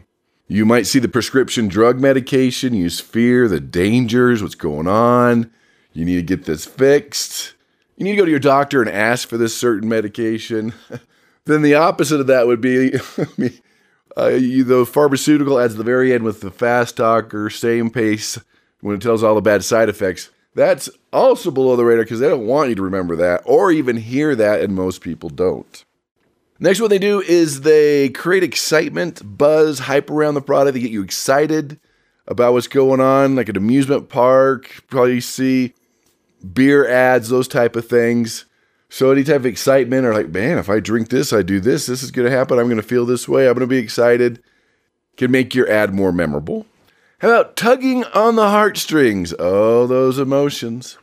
You 0.48 0.66
might 0.66 0.86
see 0.86 1.00
the 1.00 1.08
prescription 1.08 1.68
drug 1.68 2.00
medication, 2.00 2.74
use 2.74 3.00
fear, 3.00 3.48
the 3.48 3.60
dangers, 3.60 4.42
what's 4.42 4.56
going 4.56 4.88
on. 4.88 5.52
You 5.92 6.06
need 6.06 6.16
to 6.16 6.22
get 6.22 6.46
this 6.46 6.66
fixed. 6.66 7.54
You 7.98 8.04
need 8.04 8.12
to 8.12 8.18
go 8.18 8.26
to 8.26 8.32
your 8.32 8.40
doctor 8.40 8.82
and 8.82 8.90
ask 8.90 9.28
for 9.28 9.38
this 9.38 9.58
certain 9.58 9.90
medication. 9.90 10.74
then 11.46 11.62
the 11.62 11.76
opposite 11.76 12.20
of 12.20 12.28
that 12.28 12.48
would 12.48 12.62
be 12.62 12.94
uh, 14.18 14.28
you, 14.28 14.64
the 14.64 14.86
pharmaceutical 14.86 15.60
ads 15.60 15.74
at 15.74 15.78
the 15.78 15.84
very 15.84 16.14
end 16.14 16.24
with 16.24 16.42
the 16.42 16.52
fast 16.52 16.98
talker, 16.98 17.50
same 17.50 17.90
pace 17.90 18.38
when 18.82 18.96
it 18.96 19.02
tells 19.02 19.24
all 19.24 19.36
the 19.36 19.42
bad 19.42 19.64
side 19.64 19.90
effects. 19.90 20.30
That's 20.54 20.90
also 21.12 21.52
below 21.52 21.76
the 21.76 21.84
radar 21.84 22.04
because 22.04 22.20
they 22.20 22.30
don't 22.30 22.48
want 22.48 22.70
you 22.70 22.76
to 22.76 22.82
remember 22.84 23.16
that 23.18 23.42
or 23.46 23.72
even 23.72 23.98
hear 23.98 24.36
that, 24.36 24.62
and 24.62 24.76
most 24.76 25.02
people 25.02 25.30
don't. 25.30 25.84
Next, 26.60 26.80
what 26.80 26.90
they 26.90 27.00
do 27.00 27.22
is 27.22 27.62
they 27.62 28.10
create 28.10 28.44
excitement, 28.44 29.38
buzz, 29.38 29.80
hype 29.80 30.10
around 30.10 30.36
the 30.36 30.42
product. 30.42 30.76
They 30.76 30.80
get 30.80 30.92
you 30.92 31.04
excited 31.04 31.80
about 32.28 32.54
what's 32.54 32.68
going 32.68 33.02
on, 33.02 33.36
like 33.36 33.50
an 33.50 33.58
amusement 33.58 34.10
park. 34.10 34.84
Probably 34.88 35.20
see 35.20 35.74
beer 36.54 36.88
ads, 36.88 37.30
those 37.30 37.48
type 37.48 37.76
of 37.76 37.88
things. 37.88 38.46
So 38.88 39.12
any 39.12 39.24
type 39.24 39.38
of 39.38 39.46
excitement 39.46 40.06
or 40.06 40.14
like, 40.14 40.30
man, 40.30 40.58
if 40.58 40.70
I 40.70 40.80
drink 40.80 41.10
this, 41.10 41.34
I 41.34 41.42
do 41.42 41.60
this, 41.60 41.88
this 41.88 42.04
is 42.04 42.12
going 42.12 42.30
to 42.30 42.36
happen. 42.36 42.58
I'm 42.58 42.68
going 42.68 42.78
to 42.78 42.84
feel 42.84 43.06
this 43.06 43.28
way. 43.28 43.48
I'm 43.48 43.54
going 43.54 43.68
to 43.68 43.68
be 43.68 43.78
excited. 43.78 44.42
Can 45.18 45.32
make 45.32 45.54
your 45.54 45.70
ad 45.70 45.94
more 45.94 46.14
memorable. 46.14 46.66
How 47.20 47.30
about 47.30 47.56
tugging 47.58 48.04
on 48.06 48.36
the 48.36 48.50
heartstrings? 48.50 49.34
Oh, 49.40 49.88
those 49.88 50.20
emotions. 50.20 50.98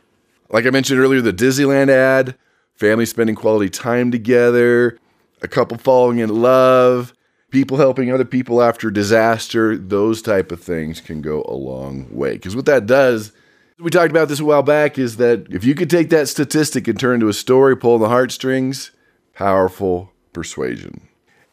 Like 0.49 0.65
I 0.65 0.69
mentioned 0.69 0.99
earlier, 0.99 1.21
the 1.21 1.33
Disneyland 1.33 1.89
ad, 1.89 2.35
family 2.75 3.05
spending 3.05 3.35
quality 3.35 3.69
time 3.69 4.11
together, 4.11 4.99
a 5.43 5.47
couple 5.47 5.77
falling 5.77 6.19
in 6.19 6.29
love, 6.29 7.13
people 7.51 7.77
helping 7.77 8.11
other 8.11 8.25
people 8.25 8.61
after 8.61 8.89
disaster, 8.89 9.77
those 9.77 10.21
type 10.21 10.51
of 10.51 10.61
things 10.61 10.99
can 10.99 11.21
go 11.21 11.45
a 11.47 11.53
long 11.53 12.07
way. 12.15 12.33
Because 12.33 12.55
what 12.55 12.65
that 12.65 12.85
does, 12.85 13.31
we 13.77 13.91
talked 13.91 14.11
about 14.11 14.29
this 14.29 14.39
a 14.39 14.45
while 14.45 14.63
back, 14.63 14.97
is 14.97 15.17
that 15.17 15.47
if 15.51 15.63
you 15.63 15.75
could 15.75 15.89
take 15.89 16.09
that 16.09 16.27
statistic 16.27 16.87
and 16.87 16.99
turn 16.99 17.11
it 17.11 17.15
into 17.15 17.27
a 17.27 17.33
story, 17.33 17.77
pull 17.77 17.99
the 17.99 18.09
heartstrings, 18.09 18.91
powerful 19.33 20.11
persuasion. 20.31 21.07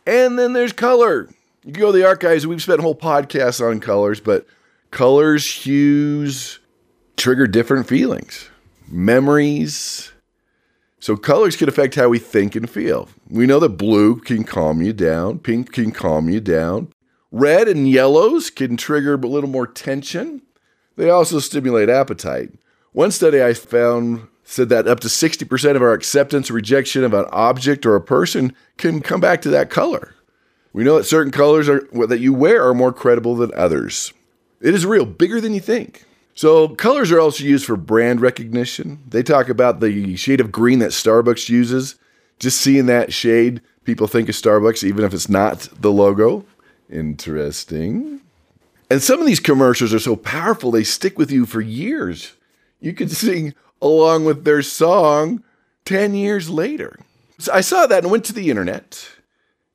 And 0.06 0.38
then 0.38 0.54
there's 0.54 0.72
color. 0.72 1.28
You 1.64 1.72
can 1.72 1.80
go 1.80 1.92
to 1.92 1.98
the 1.98 2.06
archives. 2.06 2.46
We've 2.46 2.62
spent 2.62 2.80
whole 2.80 2.94
podcasts 2.94 3.60
on 3.64 3.80
colors, 3.80 4.20
but 4.20 4.46
colors, 4.90 5.52
hues 5.52 6.60
trigger 7.20 7.46
different 7.46 7.86
feelings, 7.86 8.48
memories. 8.88 10.10
So 11.00 11.16
colors 11.16 11.56
can 11.56 11.68
affect 11.68 11.94
how 11.94 12.10
we 12.10 12.18
think 12.18 12.54
and 12.54 12.68
feel. 12.68 13.08
We 13.28 13.46
know 13.46 13.58
that 13.60 13.70
blue 13.70 14.16
can 14.16 14.44
calm 14.44 14.82
you 14.82 14.92
down, 14.92 15.38
pink 15.38 15.72
can 15.72 15.92
calm 15.92 16.28
you 16.28 16.40
down. 16.40 16.92
Red 17.32 17.68
and 17.68 17.88
yellows 17.88 18.50
can 18.50 18.76
trigger 18.76 19.14
a 19.14 19.18
little 19.18 19.48
more 19.48 19.66
tension. 19.66 20.42
They 20.96 21.08
also 21.08 21.38
stimulate 21.38 21.88
appetite. 21.88 22.50
One 22.92 23.10
study 23.10 23.42
I 23.42 23.54
found 23.54 24.26
said 24.44 24.68
that 24.68 24.88
up 24.88 25.00
to 25.00 25.08
60% 25.08 25.76
of 25.76 25.82
our 25.82 25.92
acceptance 25.92 26.50
or 26.50 26.54
rejection 26.54 27.04
of 27.04 27.14
an 27.14 27.24
object 27.30 27.86
or 27.86 27.94
a 27.94 28.00
person 28.00 28.54
can 28.76 29.00
come 29.00 29.20
back 29.20 29.40
to 29.42 29.50
that 29.50 29.70
color. 29.70 30.14
We 30.72 30.84
know 30.84 30.98
that 30.98 31.04
certain 31.04 31.32
colors 31.32 31.68
are, 31.68 31.88
that 32.06 32.20
you 32.20 32.34
wear 32.34 32.68
are 32.68 32.74
more 32.74 32.92
credible 32.92 33.36
than 33.36 33.54
others. 33.54 34.12
It 34.60 34.74
is 34.74 34.84
real, 34.84 35.06
bigger 35.06 35.40
than 35.40 35.54
you 35.54 35.60
think. 35.60 36.04
So, 36.34 36.68
colors 36.68 37.10
are 37.10 37.20
also 37.20 37.44
used 37.44 37.66
for 37.66 37.76
brand 37.76 38.20
recognition. 38.20 39.02
They 39.06 39.22
talk 39.22 39.48
about 39.48 39.80
the 39.80 40.16
shade 40.16 40.40
of 40.40 40.52
green 40.52 40.78
that 40.78 40.90
Starbucks 40.90 41.48
uses. 41.48 41.96
Just 42.38 42.60
seeing 42.60 42.86
that 42.86 43.12
shade, 43.12 43.60
people 43.84 44.06
think 44.06 44.28
of 44.28 44.34
Starbucks, 44.34 44.82
even 44.84 45.04
if 45.04 45.12
it's 45.12 45.28
not 45.28 45.68
the 45.78 45.92
logo. 45.92 46.46
Interesting. 46.88 48.20
And 48.90 49.02
some 49.02 49.20
of 49.20 49.26
these 49.26 49.40
commercials 49.40 49.94
are 49.94 50.00
so 50.00 50.16
powerful, 50.16 50.70
they 50.70 50.82
stick 50.82 51.18
with 51.18 51.30
you 51.30 51.46
for 51.46 51.60
years. 51.60 52.32
You 52.80 52.92
could 52.92 53.10
sing 53.12 53.54
along 53.82 54.24
with 54.24 54.44
their 54.44 54.62
song 54.62 55.42
10 55.84 56.14
years 56.14 56.50
later. 56.50 56.98
So 57.38 57.52
I 57.52 57.60
saw 57.60 57.86
that 57.86 58.02
and 58.02 58.10
went 58.10 58.24
to 58.26 58.32
the 58.32 58.50
internet 58.50 59.08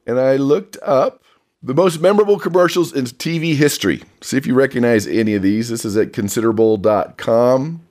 and 0.06 0.20
I 0.20 0.36
looked 0.36 0.78
up 0.84 1.24
the 1.66 1.74
most 1.74 2.00
memorable 2.00 2.38
commercials 2.38 2.94
in 2.94 3.06
TV 3.06 3.56
history. 3.56 4.04
See 4.22 4.38
if 4.38 4.46
you 4.46 4.54
recognize 4.54 5.08
any 5.08 5.34
of 5.34 5.42
these. 5.42 5.70
This 5.70 5.84
is 5.84 5.98
at 5.98 6.14
considerable.com. 6.14 7.82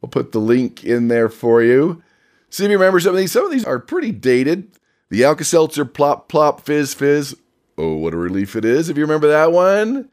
We'll 0.00 0.10
put 0.10 0.32
the 0.32 0.40
link 0.40 0.84
in 0.84 1.08
there 1.08 1.30
for 1.30 1.62
you. 1.62 2.02
See 2.50 2.64
if 2.64 2.70
you 2.70 2.76
remember 2.76 3.00
some 3.00 3.14
of 3.14 3.16
these. 3.16 3.32
Some 3.32 3.46
of 3.46 3.50
these 3.50 3.64
are 3.64 3.78
pretty 3.78 4.12
dated. 4.12 4.68
The 5.08 5.24
Alka 5.24 5.44
Seltzer 5.44 5.86
Plop 5.86 6.28
Plop 6.28 6.60
Fizz 6.60 6.92
Fizz. 6.92 7.36
Oh, 7.78 7.94
what 7.94 8.12
a 8.12 8.18
relief 8.18 8.54
it 8.56 8.64
is 8.64 8.90
if 8.90 8.98
you 8.98 9.04
remember 9.04 9.28
that 9.28 9.52
one. 9.52 10.10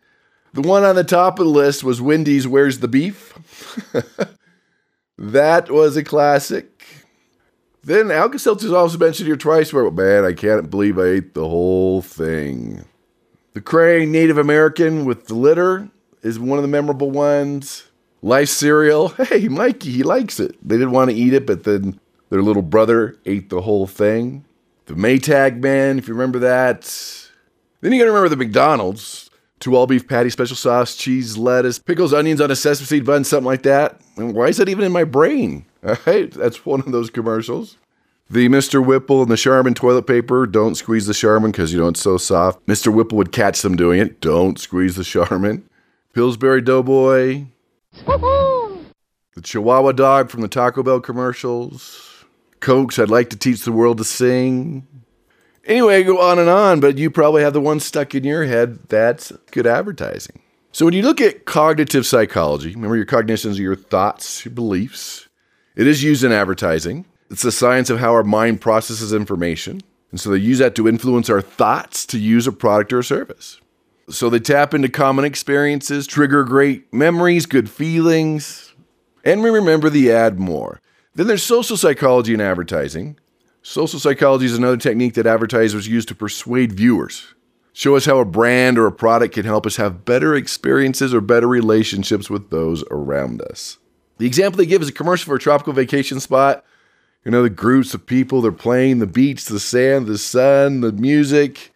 The 0.53 0.61
one 0.61 0.85
on 0.85 0.95
the 0.95 1.03
top 1.03 1.37
of 1.37 1.45
the 1.45 1.51
list 1.51 1.83
was 1.83 2.01
Wendy's 2.01 2.47
Where's 2.47 2.79
the 2.79 2.87
Beef? 2.87 3.37
that 5.17 5.69
was 5.69 5.97
a 5.97 6.03
classic. 6.03 6.85
Then 7.83 8.09
Alka 8.09 8.39
Seltzer's 8.39 8.71
also 8.71 8.97
mentioned 8.97 9.27
here 9.27 9.35
twice 9.35 9.73
where, 9.73 9.89
man, 9.91 10.23
I 10.23 10.31
can't 10.31 10.69
believe 10.69 10.97
I 10.97 11.07
ate 11.07 11.33
the 11.33 11.47
whole 11.47 12.01
thing. 12.01 12.85
The 13.53 13.62
Cray 13.62 14.05
Native 14.05 14.38
American 14.38 15.03
with 15.03 15.27
the 15.27 15.36
litter 15.36 15.89
is 16.22 16.39
one 16.39 16.58
of 16.58 16.62
the 16.62 16.70
memorable 16.70 17.12
ones. 17.12 17.84
Life 18.22 18.48
cereal. 18.48 19.10
Hey, 19.17 19.50
Mikey, 19.50 19.91
he 19.91 20.03
likes 20.03 20.39
it. 20.39 20.55
They 20.65 20.75
didn't 20.75 20.91
want 20.91 21.12
to 21.12 21.17
eat 21.17 21.34
it, 21.34 21.46
but 21.46 21.65
then 21.65 22.00
their 22.29 22.41
little 22.41 22.62
brother 22.62 23.17
ate 23.25 23.50
the 23.50 23.62
whole 23.62 23.88
thing. 23.88 24.46
The 24.86 24.93
Maytag 24.93 25.60
Man, 25.60 25.98
if 25.98 26.08
you 26.08 26.13
remember 26.13 26.39
that. 26.39 26.84
Then 27.81 27.91
you 27.91 28.00
gotta 28.00 28.12
remember 28.12 28.29
the 28.29 28.38
McDonald's. 28.38 29.29
Two 29.60 29.75
all 29.75 29.86
beef 29.86 30.08
patty, 30.08 30.29
special 30.29 30.55
sauce, 30.55 30.96
cheese, 30.96 31.38
lettuce, 31.38 31.77
pickles, 31.77 32.13
onions 32.13 32.41
on 32.41 32.50
a 32.50 32.55
sesame 32.55 32.88
seed 32.88 33.05
bun, 33.05 33.24
something 33.24 33.46
like 33.46 33.63
that. 33.63 34.01
And 34.17 34.34
why 34.34 34.48
is 34.48 34.58
that 34.58 34.70
even 34.70 34.86
in 34.86 34.91
my 34.91 35.03
brain? 35.03 35.65
All 35.86 35.98
right, 36.08 36.31
that's 36.31 36.65
one 36.65 36.79
of 36.79 36.91
those 36.91 37.12
commercials. 37.12 37.77
The 38.31 38.47
Mr. 38.47 38.83
Whipple 38.83 39.21
and 39.21 39.29
the 39.29 39.35
Charmin 39.35 39.73
toilet 39.73 40.07
paper. 40.07 40.47
Don't 40.47 40.75
squeeze 40.75 41.05
the 41.05 41.13
Charmin 41.13 41.51
because 41.51 41.73
you 41.73 41.79
know 41.81 41.89
it's 41.89 42.00
so 42.00 42.15
soft. 42.15 42.65
Mr. 42.65 42.88
Whipple 42.93 43.17
would 43.17 43.33
catch 43.33 43.61
them 43.61 43.75
doing 43.75 44.00
it. 44.00 44.21
Don't 44.21 44.57
squeeze 44.57 44.95
the 44.95 45.03
Charmin. 45.03 45.69
Pillsbury 46.13 46.61
Doughboy. 46.61 47.43
the 48.05 49.41
Chihuahua 49.43 49.91
dog 49.91 50.29
from 50.29 50.39
the 50.39 50.47
Taco 50.47 50.81
Bell 50.81 51.01
commercials. 51.01 52.23
Cokes, 52.61 53.00
I'd 53.00 53.09
like 53.09 53.29
to 53.31 53.38
teach 53.38 53.65
the 53.65 53.73
world 53.73 53.97
to 53.97 54.05
sing. 54.05 54.88
Anyway, 55.65 56.01
go 56.03 56.21
on 56.21 56.39
and 56.39 56.50
on, 56.50 56.79
but 56.79 56.97
you 56.97 57.11
probably 57.11 57.43
have 57.43 57.51
the 57.51 57.59
one 57.59 57.81
stuck 57.81 58.15
in 58.15 58.23
your 58.23 58.45
head. 58.45 58.79
That's 58.88 59.33
good 59.51 59.67
advertising. 59.67 60.39
So 60.71 60.85
when 60.85 60.93
you 60.93 61.01
look 61.01 61.19
at 61.19 61.43
cognitive 61.43 62.05
psychology, 62.05 62.73
remember 62.73 62.95
your 62.95 63.03
cognitions 63.03 63.59
are 63.59 63.63
your 63.63 63.75
thoughts, 63.75 64.45
your 64.45 64.53
beliefs. 64.53 65.27
It 65.75 65.85
is 65.85 66.01
used 66.01 66.23
in 66.23 66.31
advertising. 66.31 67.05
It's 67.31 67.43
the 67.43 67.51
science 67.51 67.89
of 67.89 68.00
how 68.00 68.11
our 68.11 68.25
mind 68.25 68.59
processes 68.59 69.13
information. 69.13 69.81
And 70.11 70.19
so 70.19 70.29
they 70.29 70.38
use 70.38 70.59
that 70.59 70.75
to 70.75 70.89
influence 70.89 71.29
our 71.29 71.41
thoughts 71.41 72.05
to 72.07 72.19
use 72.19 72.45
a 72.45 72.51
product 72.51 72.91
or 72.91 73.00
a 73.00 73.03
service. 73.05 73.61
So 74.09 74.29
they 74.29 74.41
tap 74.41 74.73
into 74.73 74.89
common 74.89 75.23
experiences, 75.23 76.05
trigger 76.05 76.43
great 76.43 76.93
memories, 76.93 77.45
good 77.45 77.69
feelings, 77.69 78.73
and 79.23 79.41
we 79.41 79.50
remember 79.50 79.89
the 79.89 80.11
ad 80.11 80.39
more. 80.39 80.81
Then 81.15 81.27
there's 81.27 81.43
social 81.43 81.77
psychology 81.77 82.33
in 82.33 82.41
advertising. 82.41 83.17
Social 83.61 84.00
psychology 84.00 84.47
is 84.47 84.57
another 84.57 84.75
technique 84.75 85.13
that 85.13 85.27
advertisers 85.27 85.88
use 85.88 86.05
to 86.07 86.15
persuade 86.15 86.73
viewers. 86.73 87.33
Show 87.71 87.95
us 87.95 88.05
how 88.05 88.19
a 88.19 88.25
brand 88.25 88.77
or 88.77 88.88
a 88.88 88.91
product 88.91 89.35
can 89.35 89.45
help 89.45 89.65
us 89.65 89.77
have 89.77 90.03
better 90.03 90.35
experiences 90.35 91.13
or 91.13 91.21
better 91.21 91.47
relationships 91.47 92.29
with 92.29 92.50
those 92.50 92.83
around 92.91 93.41
us. 93.41 93.77
The 94.17 94.27
example 94.27 94.57
they 94.57 94.65
give 94.65 94.81
is 94.81 94.89
a 94.89 94.93
commercial 94.93 95.27
for 95.27 95.35
a 95.35 95.39
tropical 95.39 95.71
vacation 95.71 96.19
spot 96.19 96.65
you 97.23 97.31
know, 97.31 97.43
the 97.43 97.49
groups 97.49 97.93
of 97.93 98.05
people, 98.05 98.41
they're 98.41 98.51
playing 98.51 98.99
the 98.99 99.07
beach, 99.07 99.45
the 99.45 99.59
sand, 99.59 100.07
the 100.07 100.17
sun, 100.17 100.81
the 100.81 100.91
music. 100.91 101.73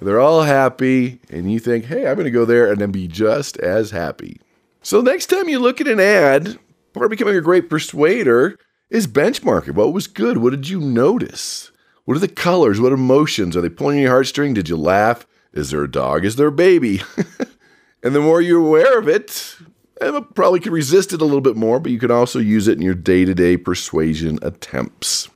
They're 0.00 0.20
all 0.20 0.42
happy, 0.42 1.20
and 1.30 1.52
you 1.52 1.58
think, 1.58 1.84
hey, 1.84 2.06
I'm 2.06 2.14
going 2.14 2.24
to 2.24 2.30
go 2.30 2.44
there 2.44 2.70
and 2.70 2.80
then 2.80 2.90
be 2.90 3.06
just 3.06 3.56
as 3.58 3.90
happy. 3.90 4.40
So, 4.82 5.00
next 5.00 5.26
time 5.26 5.48
you 5.48 5.58
look 5.58 5.80
at 5.80 5.86
an 5.86 6.00
ad, 6.00 6.58
part 6.92 7.04
of 7.04 7.10
becoming 7.10 7.36
a 7.36 7.40
great 7.40 7.70
persuader 7.70 8.58
is 8.90 9.06
benchmarking. 9.06 9.74
What 9.74 9.92
was 9.92 10.06
good? 10.06 10.38
What 10.38 10.50
did 10.50 10.68
you 10.68 10.80
notice? 10.80 11.70
What 12.04 12.16
are 12.16 12.20
the 12.20 12.28
colors? 12.28 12.80
What 12.80 12.92
emotions? 12.92 13.56
Are 13.56 13.60
they 13.60 13.68
pulling 13.68 14.00
your 14.00 14.12
heartstring? 14.12 14.54
Did 14.54 14.68
you 14.68 14.76
laugh? 14.76 15.26
Is 15.52 15.70
there 15.70 15.84
a 15.84 15.90
dog? 15.90 16.24
Is 16.24 16.36
there 16.36 16.48
a 16.48 16.52
baby? 16.52 17.02
and 18.02 18.14
the 18.14 18.20
more 18.20 18.40
you're 18.40 18.64
aware 18.64 18.98
of 18.98 19.08
it, 19.08 19.56
Eh, 20.02 20.20
probably 20.34 20.58
could 20.58 20.72
resist 20.72 21.12
it 21.12 21.22
a 21.22 21.24
little 21.24 21.40
bit 21.40 21.56
more, 21.56 21.78
but 21.78 21.92
you 21.92 21.98
can 21.98 22.10
also 22.10 22.40
use 22.40 22.66
it 22.66 22.76
in 22.76 22.82
your 22.82 22.94
day 22.94 23.24
to 23.24 23.34
day 23.34 23.56
persuasion 23.56 24.38
attempts. 24.42 25.28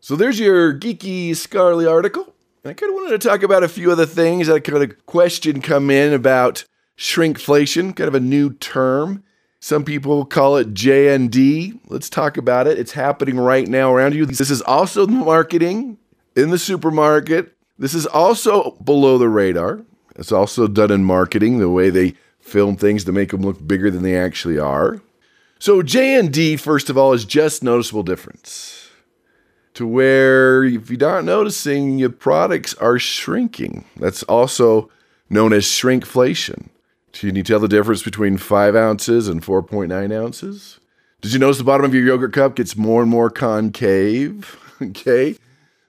So 0.00 0.14
there's 0.14 0.38
your 0.38 0.72
geeky, 0.72 1.34
scholarly 1.34 1.86
article. 1.86 2.32
And 2.62 2.70
I 2.70 2.74
kind 2.74 2.90
of 2.90 2.94
wanted 2.94 3.20
to 3.20 3.28
talk 3.28 3.42
about 3.42 3.64
a 3.64 3.68
few 3.68 3.90
other 3.90 4.06
things. 4.06 4.48
I 4.48 4.60
kind 4.60 4.82
of 4.82 5.06
question 5.06 5.60
come 5.60 5.90
in 5.90 6.12
about 6.12 6.64
shrinkflation, 6.96 7.96
kind 7.96 8.08
of 8.08 8.14
a 8.14 8.20
new 8.20 8.52
term. 8.54 9.24
Some 9.58 9.84
people 9.84 10.24
call 10.24 10.58
it 10.58 10.74
JND. 10.74 11.80
Let's 11.88 12.08
talk 12.08 12.36
about 12.36 12.66
it. 12.66 12.78
It's 12.78 12.92
happening 12.92 13.38
right 13.38 13.66
now 13.66 13.92
around 13.92 14.14
you. 14.14 14.26
This 14.26 14.50
is 14.50 14.62
also 14.62 15.06
marketing 15.06 15.98
in 16.36 16.50
the 16.50 16.58
supermarket. 16.58 17.56
This 17.78 17.94
is 17.94 18.06
also 18.06 18.72
below 18.84 19.18
the 19.18 19.28
radar. 19.28 19.80
It's 20.16 20.30
also 20.30 20.68
done 20.68 20.92
in 20.92 21.04
marketing, 21.04 21.58
the 21.58 21.70
way 21.70 21.90
they 21.90 22.14
film 22.44 22.76
things 22.76 23.04
to 23.04 23.12
make 23.12 23.30
them 23.30 23.42
look 23.42 23.66
bigger 23.66 23.90
than 23.90 24.02
they 24.02 24.16
actually 24.16 24.58
are. 24.58 25.00
So 25.58 25.82
JND, 25.82 26.60
first 26.60 26.90
of 26.90 26.98
all, 26.98 27.12
is 27.12 27.24
just 27.24 27.62
noticeable 27.62 28.02
difference 28.02 28.90
to 29.74 29.86
where 29.86 30.62
if 30.62 30.88
you're 30.88 30.98
not 30.98 31.24
noticing, 31.24 31.98
your 31.98 32.10
products 32.10 32.74
are 32.74 32.98
shrinking. 32.98 33.84
That's 33.96 34.22
also 34.24 34.90
known 35.28 35.52
as 35.52 35.64
shrinkflation. 35.64 36.68
Can 37.12 37.36
you 37.36 37.42
tell 37.42 37.60
the 37.60 37.68
difference 37.68 38.02
between 38.02 38.36
five 38.36 38.74
ounces 38.76 39.28
and 39.28 39.42
4.9 39.42 40.12
ounces? 40.12 40.80
Did 41.20 41.32
you 41.32 41.38
notice 41.38 41.58
the 41.58 41.64
bottom 41.64 41.86
of 41.86 41.94
your 41.94 42.04
yogurt 42.04 42.32
cup 42.32 42.56
gets 42.56 42.76
more 42.76 43.02
and 43.02 43.10
more 43.10 43.30
concave? 43.30 44.58
okay. 44.82 45.36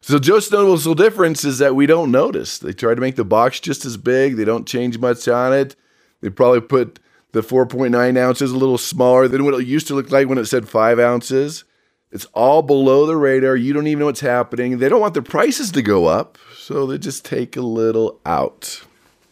So 0.01 0.19
just 0.19 0.51
noticeable 0.51 0.95
difference 0.95 1.43
is 1.43 1.57
that 1.57 1.75
we 1.75 1.87
don't 1.87 2.11
notice. 2.11 2.59
They 2.59 2.73
try 2.73 2.93
to 2.93 3.01
make 3.01 3.15
the 3.15 3.25
box 3.25 3.59
just 3.59 3.85
as 3.85 3.97
big. 3.97 4.35
They 4.35 4.45
don't 4.45 4.67
change 4.67 4.99
much 4.99 5.27
on 5.27 5.51
it. 5.51 5.75
They 6.21 6.29
probably 6.29 6.61
put 6.61 6.99
the 7.31 7.41
4.9 7.41 8.17
ounces 8.17 8.51
a 8.51 8.57
little 8.57 8.77
smaller 8.77 9.27
than 9.27 9.43
what 9.43 9.53
it 9.53 9.67
used 9.67 9.87
to 9.87 9.95
look 9.95 10.11
like 10.11 10.27
when 10.27 10.37
it 10.37 10.45
said 10.45 10.69
five 10.69 10.99
ounces. 10.99 11.63
It's 12.11 12.25
all 12.33 12.61
below 12.61 13.05
the 13.05 13.17
radar. 13.17 13.55
You 13.55 13.73
don't 13.73 13.87
even 13.87 13.99
know 13.99 14.05
what's 14.05 14.21
happening. 14.21 14.77
They 14.77 14.87
don't 14.87 15.01
want 15.01 15.15
the 15.15 15.21
prices 15.21 15.71
to 15.71 15.81
go 15.81 16.05
up, 16.05 16.37
so 16.55 16.85
they 16.85 16.97
just 16.97 17.25
take 17.25 17.57
a 17.57 17.61
little 17.61 18.21
out. 18.25 18.83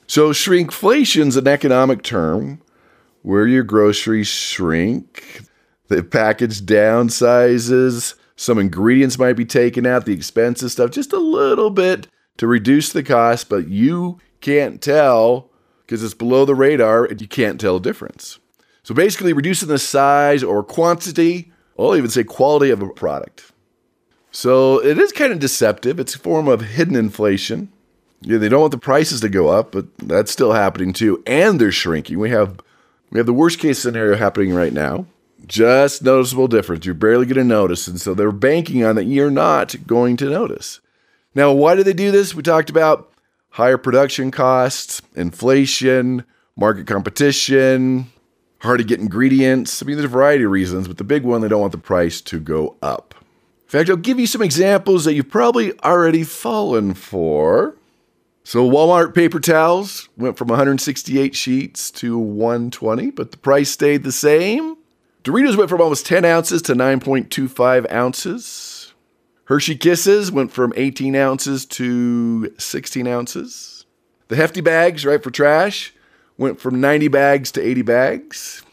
So 0.07 0.31
shrinkflation 0.31 1.27
is 1.27 1.37
an 1.37 1.47
economic 1.47 2.03
term 2.03 2.61
where 3.21 3.47
your 3.47 3.63
groceries 3.63 4.27
shrink. 4.27 5.43
The 5.87 6.03
package 6.03 6.61
downsizes 6.61 8.15
some 8.35 8.57
ingredients 8.57 9.19
might 9.19 9.33
be 9.33 9.45
taken 9.45 9.85
out, 9.85 10.05
the 10.05 10.13
expensive 10.13 10.71
stuff, 10.71 10.91
just 10.91 11.13
a 11.13 11.19
little 11.19 11.69
bit 11.69 12.07
to 12.37 12.47
reduce 12.47 12.91
the 12.91 13.03
cost, 13.03 13.47
but 13.47 13.67
you 13.67 14.19
can't 14.41 14.81
tell 14.81 15.49
because 15.85 16.03
it's 16.03 16.13
below 16.13 16.45
the 16.45 16.55
radar 16.55 17.05
and 17.05 17.21
you 17.21 17.27
can't 17.27 17.59
tell 17.59 17.77
a 17.77 17.81
difference. 17.81 18.39
So 18.83 18.93
basically, 18.93 19.33
reducing 19.33 19.69
the 19.69 19.79
size 19.79 20.43
or 20.43 20.63
quantity, 20.63 21.51
I'll 21.79 21.95
even 21.95 22.09
say 22.09 22.23
quality 22.23 22.69
of 22.69 22.81
a 22.81 22.89
product. 22.89 23.51
So 24.31 24.83
it 24.83 24.97
is 24.97 25.11
kind 25.11 25.31
of 25.31 25.39
deceptive. 25.39 25.99
It's 25.99 26.15
a 26.15 26.19
form 26.19 26.47
of 26.47 26.61
hidden 26.61 26.95
inflation. 26.95 27.71
Yeah, 28.21 28.37
they 28.37 28.49
don't 28.49 28.61
want 28.61 28.71
the 28.71 28.77
prices 28.77 29.21
to 29.21 29.29
go 29.29 29.49
up, 29.49 29.71
but 29.71 29.85
that's 29.97 30.31
still 30.31 30.53
happening 30.53 30.91
too. 30.91 31.23
And 31.27 31.61
they're 31.61 31.71
shrinking. 31.71 32.19
We 32.19 32.29
have 32.31 32.59
we 33.11 33.19
have 33.19 33.27
the 33.27 33.33
worst 33.33 33.59
case 33.59 33.79
scenario 33.79 34.17
happening 34.17 34.53
right 34.53 34.73
now. 34.73 35.05
Just 35.45 36.01
noticeable 36.01 36.47
difference. 36.47 36.85
You're 36.85 36.95
barely 36.95 37.25
going 37.25 37.35
to 37.35 37.43
notice. 37.43 37.87
And 37.87 38.01
so 38.01 38.13
they're 38.13 38.31
banking 38.31 38.83
on 38.83 38.95
that 38.95 39.05
you're 39.05 39.29
not 39.29 39.75
going 39.85 40.17
to 40.17 40.29
notice. 40.29 40.79
Now, 41.35 41.51
why 41.51 41.75
do 41.75 41.83
they 41.83 41.93
do 41.93 42.11
this? 42.11 42.33
We 42.33 42.41
talked 42.41 42.69
about 42.71 43.12
higher 43.53 43.77
production 43.77 44.31
costs, 44.31 45.01
inflation, 45.15 46.23
market 46.55 46.87
competition, 46.87 48.11
hard 48.59 48.79
to 48.79 48.83
get 48.83 48.99
ingredients. 48.99 49.81
I 49.81 49.85
mean, 49.85 49.95
there's 49.95 50.05
a 50.05 50.09
variety 50.09 50.43
of 50.43 50.51
reasons, 50.51 50.87
but 50.87 50.97
the 50.97 51.03
big 51.03 51.23
one, 51.23 51.41
they 51.41 51.47
don't 51.47 51.61
want 51.61 51.71
the 51.71 51.77
price 51.77 52.19
to 52.21 52.39
go 52.39 52.75
up. 52.81 53.13
In 53.63 53.69
fact, 53.69 53.89
I'll 53.89 53.95
give 53.95 54.19
you 54.19 54.25
some 54.25 54.41
examples 54.41 55.05
that 55.05 55.13
you've 55.13 55.29
probably 55.29 55.79
already 55.81 56.23
fallen 56.23 56.95
for. 56.95 57.75
So, 58.43 58.67
Walmart 58.69 59.13
paper 59.13 59.39
towels 59.39 60.09
went 60.17 60.37
from 60.37 60.47
168 60.47 61.35
sheets 61.35 61.91
to 61.91 62.17
120, 62.17 63.11
but 63.11 63.31
the 63.31 63.37
price 63.37 63.69
stayed 63.69 64.03
the 64.03 64.11
same. 64.11 64.77
Doritos 65.23 65.55
went 65.55 65.69
from 65.69 65.79
almost 65.79 66.05
10 66.07 66.25
ounces 66.25 66.61
to 66.63 66.73
9.25 66.73 67.91
ounces. 67.91 68.82
Hershey 69.45 69.75
Kisses 69.75 70.31
went 70.31 70.51
from 70.51 70.73
18 70.75 71.15
ounces 71.15 71.65
to 71.65 72.53
16 72.57 73.07
ounces. 73.07 73.85
The 74.29 74.35
hefty 74.35 74.61
bags, 74.61 75.05
right, 75.05 75.21
for 75.21 75.31
trash, 75.31 75.93
went 76.37 76.59
from 76.59 76.79
90 76.79 77.09
bags 77.09 77.51
to 77.51 77.61
80 77.61 77.81
bags. 77.81 78.63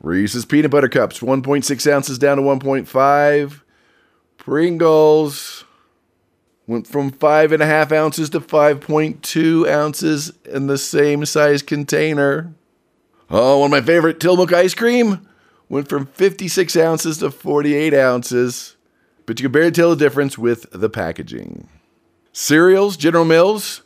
Reese's 0.00 0.44
Peanut 0.44 0.70
Butter 0.70 0.88
Cups, 0.88 1.20
1.6 1.20 1.92
ounces 1.92 2.18
down 2.18 2.38
to 2.38 2.42
1.5. 2.42 3.60
Pringles 4.36 5.64
went 6.66 6.86
from 6.86 7.10
5.5 7.10 7.92
ounces 7.92 8.30
to 8.30 8.40
5.2 8.40 9.68
ounces 9.68 10.32
in 10.44 10.68
the 10.68 10.78
same 10.78 11.24
size 11.26 11.62
container. 11.62 12.54
Oh, 13.30 13.58
one 13.58 13.66
of 13.66 13.70
my 13.72 13.80
favorite 13.80 14.20
Tillamook 14.20 14.52
ice 14.52 14.74
cream 14.74 15.26
went 15.68 15.88
from 15.88 16.06
56 16.06 16.76
ounces 16.76 17.18
to 17.18 17.30
48 17.30 17.92
ounces, 17.92 18.76
but 19.28 19.38
you 19.38 19.44
can 19.44 19.52
barely 19.52 19.70
tell 19.70 19.90
the 19.90 19.96
difference 19.96 20.38
with 20.38 20.66
the 20.70 20.88
packaging. 20.88 21.68
Cereals, 22.32 22.96
General 22.96 23.26
Mills, 23.26 23.82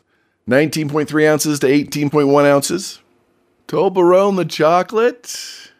19.3 0.49 1.29
ounces 1.29 1.59
to 1.59 1.67
18.1 1.67 2.45
ounces. 2.45 3.01
Toblerone, 3.67 4.37
the 4.37 4.45
chocolate, 4.45 5.73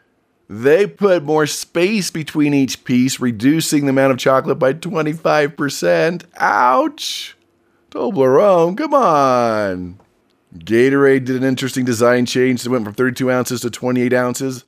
they 0.49 0.89
put 0.89 1.23
more 1.23 1.47
space 1.47 2.11
between 2.11 2.53
each 2.55 2.83
piece, 2.83 3.21
reducing 3.21 3.85
the 3.85 3.91
amount 3.91 4.11
of 4.11 4.19
chocolate 4.19 4.59
by 4.59 4.73
25%. 4.73 6.25
Ouch! 6.39 7.37
Toblerone, 7.93 8.77
come 8.77 8.95
on. 8.95 10.01
Gatorade 10.57 11.25
did 11.25 11.37
an 11.37 11.45
interesting 11.45 11.85
design 11.85 12.27
change. 12.27 12.67
It 12.67 12.69
went 12.69 12.85
from 12.85 12.95
32 12.95 13.31
ounces 13.31 13.61
to 13.61 13.71
28 13.71 14.13
ounces. 14.13 14.65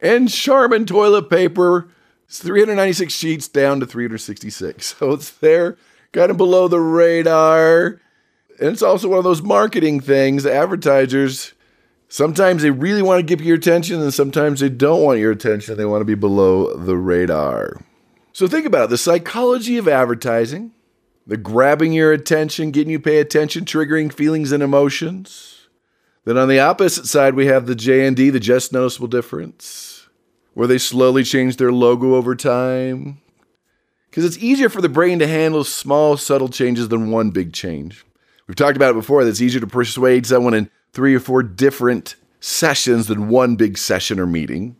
And 0.00 0.28
Charmin 0.28 0.84
toilet 0.84 1.30
paper, 1.30 1.86
it's 2.26 2.40
396 2.40 3.12
sheets 3.12 3.48
down 3.48 3.80
to 3.80 3.86
366. 3.86 4.94
So 4.98 5.12
it's 5.12 5.30
there, 5.30 5.76
kind 6.12 6.30
of 6.30 6.36
below 6.36 6.68
the 6.68 6.80
radar. 6.80 8.00
And 8.58 8.70
it's 8.70 8.82
also 8.82 9.08
one 9.08 9.18
of 9.18 9.24
those 9.24 9.42
marketing 9.42 10.00
things. 10.00 10.46
Advertisers, 10.46 11.52
sometimes 12.08 12.62
they 12.62 12.70
really 12.70 13.02
want 13.02 13.26
to 13.26 13.36
you 13.36 13.44
your 13.44 13.56
attention, 13.56 14.00
and 14.00 14.14
sometimes 14.14 14.60
they 14.60 14.68
don't 14.68 15.02
want 15.02 15.18
your 15.18 15.32
attention. 15.32 15.76
They 15.76 15.84
want 15.84 16.00
to 16.00 16.06
be 16.06 16.14
below 16.14 16.74
the 16.74 16.96
radar. 16.96 17.82
So 18.32 18.46
think 18.46 18.66
about 18.66 18.84
it 18.84 18.90
the 18.90 18.98
psychology 18.98 19.78
of 19.78 19.88
advertising, 19.88 20.72
the 21.26 21.38
grabbing 21.38 21.92
your 21.92 22.12
attention, 22.12 22.70
getting 22.70 22.90
you 22.90 23.00
pay 23.00 23.18
attention, 23.18 23.64
triggering 23.64 24.12
feelings 24.12 24.52
and 24.52 24.62
emotions. 24.62 25.68
Then 26.26 26.36
on 26.36 26.48
the 26.48 26.60
opposite 26.60 27.06
side, 27.06 27.34
we 27.34 27.46
have 27.46 27.66
the 27.66 27.74
JND, 27.74 28.32
the 28.32 28.40
just 28.40 28.72
noticeable 28.72 29.08
difference, 29.08 29.95
where 30.56 30.66
they 30.66 30.78
slowly 30.78 31.22
change 31.22 31.58
their 31.58 31.70
logo 31.70 32.14
over 32.14 32.34
time. 32.34 33.20
Because 34.08 34.24
it's 34.24 34.38
easier 34.38 34.70
for 34.70 34.80
the 34.80 34.88
brain 34.88 35.18
to 35.18 35.26
handle 35.26 35.64
small, 35.64 36.16
subtle 36.16 36.48
changes 36.48 36.88
than 36.88 37.10
one 37.10 37.28
big 37.28 37.52
change. 37.52 38.06
We've 38.46 38.56
talked 38.56 38.74
about 38.74 38.92
it 38.92 38.94
before 38.94 39.22
that 39.22 39.28
it's 39.28 39.42
easier 39.42 39.60
to 39.60 39.66
persuade 39.66 40.24
someone 40.24 40.54
in 40.54 40.70
three 40.94 41.14
or 41.14 41.20
four 41.20 41.42
different 41.42 42.16
sessions 42.40 43.06
than 43.06 43.28
one 43.28 43.56
big 43.56 43.76
session 43.76 44.18
or 44.18 44.24
meeting. 44.24 44.76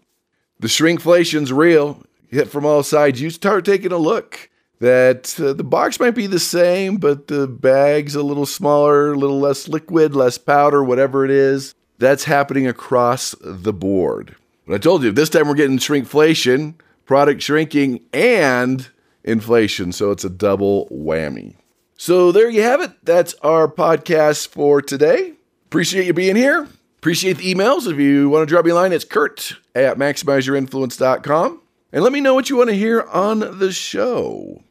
The 0.60 0.68
shrinkflation's 0.68 1.52
real. 1.52 2.02
Hit 2.30 2.48
from 2.48 2.64
all 2.64 2.82
sides. 2.82 3.20
You 3.20 3.28
start 3.28 3.66
taking 3.66 3.92
a 3.92 3.98
look 3.98 4.48
that 4.80 5.38
uh, 5.38 5.52
the 5.52 5.62
box 5.62 6.00
might 6.00 6.14
be 6.14 6.26
the 6.26 6.40
same, 6.40 6.96
but 6.96 7.26
the 7.26 7.46
bag's 7.46 8.14
a 8.14 8.22
little 8.22 8.46
smaller, 8.46 9.12
a 9.12 9.18
little 9.18 9.40
less 9.40 9.68
liquid, 9.68 10.16
less 10.16 10.38
powder, 10.38 10.82
whatever 10.82 11.26
it 11.26 11.30
is. 11.30 11.74
That's 11.98 12.24
happening 12.24 12.66
across 12.66 13.34
the 13.42 13.74
board. 13.74 14.36
But 14.66 14.74
I 14.74 14.78
told 14.78 15.04
you, 15.04 15.12
this 15.12 15.30
time 15.30 15.48
we're 15.48 15.54
getting 15.54 15.78
shrinkflation, 15.78 16.74
product 17.04 17.40
shrinking, 17.40 18.00
and 18.12 18.88
inflation. 19.22 19.92
So 19.92 20.10
it's 20.10 20.24
a 20.24 20.30
double 20.30 20.88
whammy. 20.88 21.56
So 21.96 22.32
there 22.32 22.50
you 22.50 22.62
have 22.62 22.80
it. 22.80 22.90
That's 23.04 23.34
our 23.42 23.68
podcast 23.68 24.48
for 24.48 24.82
today. 24.82 25.34
Appreciate 25.66 26.06
you 26.06 26.12
being 26.12 26.36
here. 26.36 26.68
Appreciate 26.98 27.38
the 27.38 27.54
emails. 27.54 27.90
If 27.90 27.98
you 27.98 28.28
want 28.28 28.42
to 28.42 28.52
drop 28.52 28.64
me 28.64 28.72
a 28.72 28.74
line, 28.74 28.92
it's 28.92 29.04
kurt 29.04 29.54
at 29.74 29.96
maximizeyourinfluence.com. 29.96 31.62
And 31.92 32.02
let 32.02 32.12
me 32.12 32.20
know 32.20 32.34
what 32.34 32.50
you 32.50 32.56
want 32.56 32.70
to 32.70 32.76
hear 32.76 33.02
on 33.02 33.58
the 33.58 33.72
show. 33.72 34.62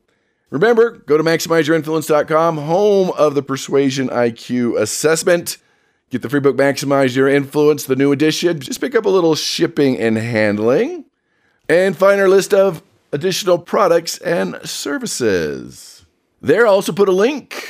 Remember, 0.49 0.91
go 0.91 1.17
to 1.17 1.23
maximizeyourinfluence.com, 1.23 2.57
home 2.57 3.11
of 3.17 3.33
the 3.33 3.41
Persuasion 3.41 4.09
IQ 4.09 4.79
assessment. 4.79 5.57
Get 6.11 6.21
the 6.21 6.29
free 6.29 6.39
book, 6.39 6.55
Maximize 6.55 7.15
Your 7.15 7.27
Influence, 7.27 7.85
the 7.85 7.95
new 7.95 8.11
edition. 8.11 8.59
Just 8.59 8.79
pick 8.79 8.93
up 8.93 9.05
a 9.05 9.09
little 9.09 9.33
shipping 9.33 9.97
and 9.99 10.17
handling. 10.17 11.05
And 11.67 11.97
find 11.97 12.21
our 12.21 12.29
list 12.29 12.53
of 12.53 12.83
additional 13.11 13.57
products 13.57 14.19
and 14.19 14.59
services. 14.63 16.05
There, 16.41 16.67
I 16.67 16.69
also 16.69 16.91
put 16.91 17.09
a 17.09 17.11
link 17.11 17.67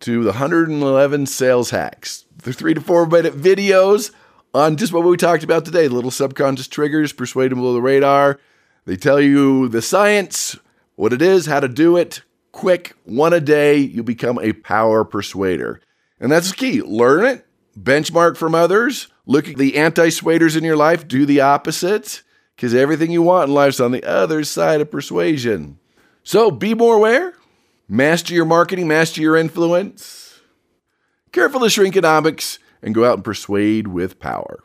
to 0.00 0.22
the 0.22 0.32
111 0.32 1.26
sales 1.26 1.70
hacks. 1.70 2.26
They're 2.42 2.52
three 2.52 2.74
to 2.74 2.80
four 2.82 3.06
minute 3.06 3.34
videos 3.34 4.12
on 4.52 4.76
just 4.76 4.92
what 4.92 5.04
we 5.04 5.16
talked 5.16 5.42
about 5.42 5.64
today 5.64 5.88
little 5.88 6.10
subconscious 6.10 6.68
triggers, 6.68 7.14
persuade 7.14 7.52
them 7.52 7.60
below 7.60 7.72
the 7.72 7.80
radar. 7.80 8.38
They 8.84 8.96
tell 8.96 9.20
you 9.20 9.68
the 9.68 9.80
science, 9.80 10.58
what 10.94 11.14
it 11.14 11.22
is, 11.22 11.46
how 11.46 11.60
to 11.60 11.68
do 11.68 11.96
it, 11.96 12.20
quick, 12.52 12.94
one 13.04 13.32
a 13.32 13.40
day, 13.40 13.78
you 13.78 14.02
become 14.02 14.38
a 14.40 14.52
power 14.52 15.04
persuader. 15.04 15.80
And 16.20 16.30
that's 16.30 16.50
the 16.50 16.56
key. 16.56 16.82
Learn 16.82 17.24
it, 17.24 17.45
benchmark 17.78 18.36
from 18.36 18.54
others, 18.54 19.08
look 19.26 19.48
at 19.48 19.56
the 19.56 19.76
anti 19.76 20.08
swaders 20.10 20.56
in 20.56 20.64
your 20.64 20.76
life, 20.76 21.06
do 21.06 21.26
the 21.26 21.40
opposite, 21.40 22.22
because 22.54 22.74
everything 22.74 23.10
you 23.10 23.22
want 23.22 23.48
in 23.48 23.54
life 23.54 23.74
is 23.74 23.80
on 23.80 23.92
the 23.92 24.04
other 24.04 24.44
side 24.44 24.80
of 24.80 24.90
persuasion. 24.90 25.78
So 26.22 26.50
be 26.50 26.74
more 26.74 26.96
aware, 26.96 27.34
master 27.88 28.34
your 28.34 28.44
marketing, 28.44 28.88
master 28.88 29.20
your 29.20 29.36
influence. 29.36 30.40
careful 31.32 31.64
of 31.64 31.70
shrinkonomics, 31.70 32.58
and 32.82 32.94
go 32.94 33.04
out 33.04 33.14
and 33.14 33.24
persuade 33.24 33.88
with 33.88 34.18
power. 34.18 34.62